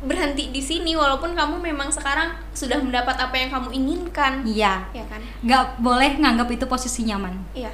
berhenti 0.00 0.50
di 0.50 0.58
sini 0.58 0.92
walaupun 0.92 1.30
kamu 1.30 1.62
memang 1.62 1.86
sekarang 1.88 2.34
sudah 2.50 2.74
mendapat 2.76 3.14
apa 3.16 3.34
yang 3.36 3.46
kamu 3.48 3.68
inginkan. 3.70 4.42
iya 4.42 4.82
Ya 4.90 5.06
kan? 5.06 5.22
nggak 5.38 5.78
boleh 5.78 6.18
nganggap 6.18 6.48
itu 6.50 6.66
posisi 6.66 7.04
nyaman 7.04 7.38
Iya. 7.52 7.70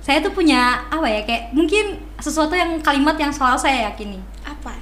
Saya 0.00 0.24
tuh 0.24 0.32
punya 0.32 0.80
apa 0.88 1.04
ya 1.04 1.20
kayak 1.28 1.52
mungkin 1.52 2.00
sesuatu 2.16 2.56
yang 2.56 2.80
kalimat 2.80 3.16
yang 3.20 3.32
selalu 3.32 3.60
saya 3.60 3.92
yakini. 3.92 4.20
Apa? 4.44 4.72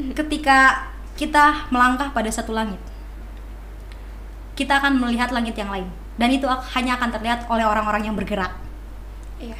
ketika 0.00 0.88
kita 1.12 1.68
melangkah 1.68 2.08
pada 2.16 2.32
satu 2.32 2.56
langit 2.56 2.80
kita 4.60 4.76
akan 4.76 5.00
melihat 5.00 5.32
langit 5.32 5.56
yang 5.56 5.72
lain. 5.72 5.88
Dan 6.20 6.28
itu 6.36 6.44
hanya 6.44 7.00
akan 7.00 7.08
terlihat 7.16 7.48
oleh 7.48 7.64
orang-orang 7.64 8.04
yang 8.04 8.12
bergerak. 8.12 8.52
Iya, 9.40 9.56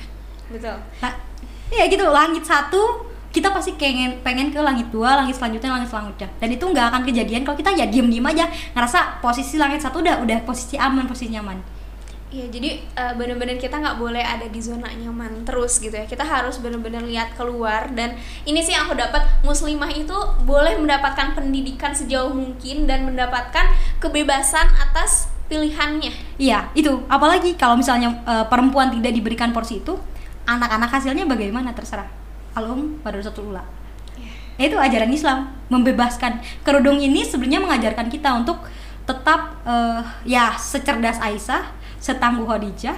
betul. 0.53 0.77
nah, 1.01 1.17
iya 1.73 1.89
gitu 1.89 2.05
langit 2.05 2.45
satu 2.45 3.09
kita 3.33 3.49
pasti 3.49 3.79
pengen 3.81 4.21
pengen 4.21 4.53
ke 4.53 4.61
langit 4.61 4.93
dua 4.93 5.17
langit 5.17 5.41
selanjutnya 5.41 5.73
langit 5.73 5.89
selanjutnya. 5.89 6.29
Dan 6.37 6.53
itu 6.53 6.65
nggak 6.69 6.87
akan 6.93 7.03
kejadian 7.09 7.49
kalau 7.49 7.57
kita 7.57 7.73
ya 7.73 7.89
diem 7.89 8.13
diem 8.13 8.27
aja. 8.29 8.45
Ngerasa 8.77 9.25
posisi 9.25 9.57
langit 9.57 9.81
satu 9.81 10.05
udah 10.05 10.21
udah 10.21 10.45
posisi 10.45 10.77
aman 10.77 11.09
posisi 11.09 11.33
nyaman 11.33 11.80
Iya, 12.31 12.47
jadi 12.47 12.79
eh, 12.79 13.13
bener-bener 13.19 13.59
kita 13.59 13.83
nggak 13.83 13.99
boleh 13.99 14.23
ada 14.23 14.47
di 14.47 14.63
zona 14.63 14.87
nyaman 14.95 15.43
terus 15.43 15.83
gitu 15.83 15.91
ya. 15.91 16.07
Kita 16.07 16.23
harus 16.23 16.63
bener-bener 16.63 17.03
lihat 17.03 17.35
keluar 17.35 17.91
dan 17.91 18.15
ini 18.47 18.63
sih 18.63 18.71
yang 18.71 18.87
aku 18.87 18.95
dapat 18.95 19.27
muslimah 19.43 19.91
itu 19.91 20.15
boleh 20.47 20.79
mendapatkan 20.79 21.35
pendidikan 21.35 21.91
sejauh 21.91 22.31
mungkin 22.31 22.87
dan 22.87 23.03
mendapatkan 23.03 23.75
kebebasan 23.99 24.71
atas 24.79 25.27
pilihannya. 25.51 26.15
iya 26.39 26.71
itu 26.79 27.03
apalagi 27.11 27.59
kalau 27.59 27.75
misalnya 27.75 28.23
eh, 28.23 28.47
perempuan 28.47 28.95
tidak 28.95 29.11
diberikan 29.11 29.51
porsi 29.51 29.83
itu 29.83 29.99
anak-anak 30.47 30.87
hasilnya 30.87 31.27
bagaimana 31.27 31.75
terserah 31.75 32.07
alum 32.55 33.03
pada 33.03 33.19
satu 33.19 33.51
ula 33.51 33.67
Iya. 34.15 34.71
itu 34.71 34.77
ajaran 34.79 35.11
Islam 35.11 35.51
membebaskan 35.67 36.39
kerudung 36.63 37.03
ini 37.03 37.27
sebenarnya 37.27 37.67
mengajarkan 37.67 38.07
kita 38.07 38.31
untuk 38.39 38.63
tetap 39.11 39.59
eh, 39.67 40.03
ya 40.23 40.55
secerdas 40.55 41.19
Aisyah 41.19 41.80
setangguh 42.01 42.49
Khadijah 42.49 42.97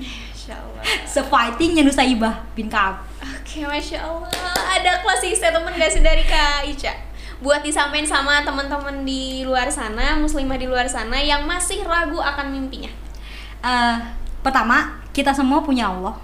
Masya 0.00 0.54
Allah. 0.56 0.82
Sefightingnya 1.06 1.82
Nusaibah 1.86 2.42
bin 2.56 2.66
Kaab. 2.66 3.06
Oke, 3.20 3.62
masya 3.68 4.02
Allah. 4.02 4.30
Ada 4.56 5.04
closing 5.04 5.36
statement 5.36 5.76
gak 5.78 5.90
sih 5.92 6.02
dari 6.02 6.24
Kak 6.24 6.66
Ica? 6.66 6.94
Buat 7.38 7.62
disampaikan 7.64 8.08
sama 8.08 8.42
teman-teman 8.42 9.04
di 9.06 9.46
luar 9.46 9.70
sana, 9.70 10.16
muslimah 10.18 10.58
di 10.58 10.66
luar 10.68 10.88
sana 10.88 11.20
yang 11.20 11.46
masih 11.46 11.84
ragu 11.84 12.18
akan 12.18 12.52
mimpinya. 12.52 12.90
Eh, 13.60 13.96
pertama, 14.42 15.00
kita 15.12 15.30
semua 15.30 15.60
punya 15.60 15.88
Allah. 15.88 16.16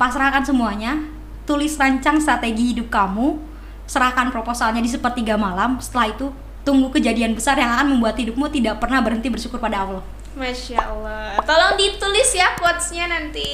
Pasrahkan 0.00 0.44
semuanya, 0.44 0.96
tulis 1.44 1.76
rancang 1.76 2.20
strategi 2.20 2.72
hidup 2.72 2.88
kamu, 2.88 3.36
serahkan 3.84 4.32
proposalnya 4.32 4.80
di 4.80 4.88
sepertiga 4.88 5.36
malam. 5.36 5.76
Setelah 5.80 6.12
itu, 6.12 6.32
tunggu 6.64 6.88
kejadian 6.92 7.36
besar 7.36 7.56
yang 7.56 7.72
akan 7.76 7.96
membuat 7.96 8.16
hidupmu 8.16 8.48
tidak 8.52 8.80
pernah 8.80 9.00
berhenti 9.04 9.28
bersyukur 9.28 9.60
pada 9.60 9.84
Allah. 9.84 10.04
Masya 10.30 10.78
Allah. 10.78 11.34
Tolong 11.42 11.74
ditulis 11.74 12.30
ya 12.30 12.54
quotes-nya 12.54 13.10
nanti. 13.10 13.50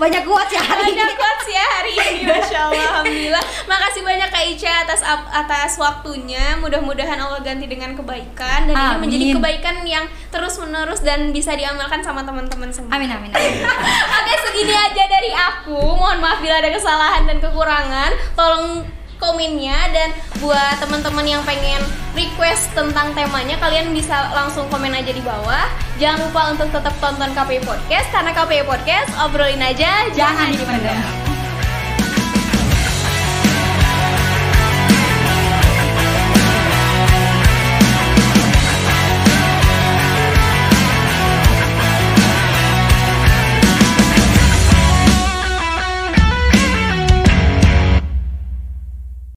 Banyak 0.00 0.24
kuat 0.24 0.48
ya 0.48 0.56
hari 0.64 0.88
ini. 0.88 0.96
Banyak 0.96 1.10
quotes 1.20 1.48
ya 1.52 1.64
hari 1.76 1.92
ini, 1.92 2.24
Masya 2.32 2.58
Allah, 2.64 2.84
Alhamdulillah 2.88 3.44
Makasih 3.68 4.02
banyak 4.02 4.28
Kak 4.32 4.44
Ica 4.48 4.72
atas 4.88 5.00
atas 5.04 5.76
waktunya 5.76 6.56
Mudah-mudahan 6.56 7.20
Allah 7.20 7.44
ganti 7.44 7.68
dengan 7.68 7.92
kebaikan 7.92 8.68
Dan 8.68 8.74
ini 8.74 8.84
Amin. 8.88 9.00
menjadi 9.04 9.24
kebaikan 9.36 9.76
yang 9.84 10.04
terus 10.32 10.56
menerus 10.56 11.04
Dan 11.04 11.28
bisa 11.30 11.52
diamalkan 11.52 12.00
sama 12.00 12.24
teman-teman 12.24 12.72
semua 12.72 12.96
Amin 12.96 13.12
amin. 13.12 13.28
amin. 13.36 13.64
Oke 14.08 14.34
segini 14.48 14.72
aja 14.72 15.04
dari 15.04 15.30
aku 15.32 15.76
Mohon 15.76 16.24
maaf 16.24 16.38
bila 16.40 16.56
ada 16.56 16.72
kesalahan 16.72 17.28
dan 17.28 17.36
kekurangan 17.38 18.10
Tolong 18.32 18.80
komennya 19.18 19.78
dan 19.92 20.08
buat 20.38 20.78
teman-teman 20.78 21.26
yang 21.26 21.42
pengen 21.44 21.82
request 22.14 22.70
tentang 22.72 23.12
temanya 23.14 23.58
kalian 23.58 23.90
bisa 23.94 24.30
langsung 24.34 24.66
komen 24.70 24.94
aja 24.94 25.10
di 25.10 25.22
bawah 25.22 25.66
jangan 25.98 26.26
lupa 26.30 26.42
untuk 26.54 26.68
tetap 26.72 26.94
tonton 27.02 27.30
KPI 27.34 27.60
Podcast 27.66 28.08
karena 28.14 28.30
KPI 28.32 28.64
Podcast 28.64 29.10
obrolin 29.22 29.62
aja 29.62 30.08
jangan, 30.14 30.48
Jangan 30.48 30.48
dipendam. 30.54 31.27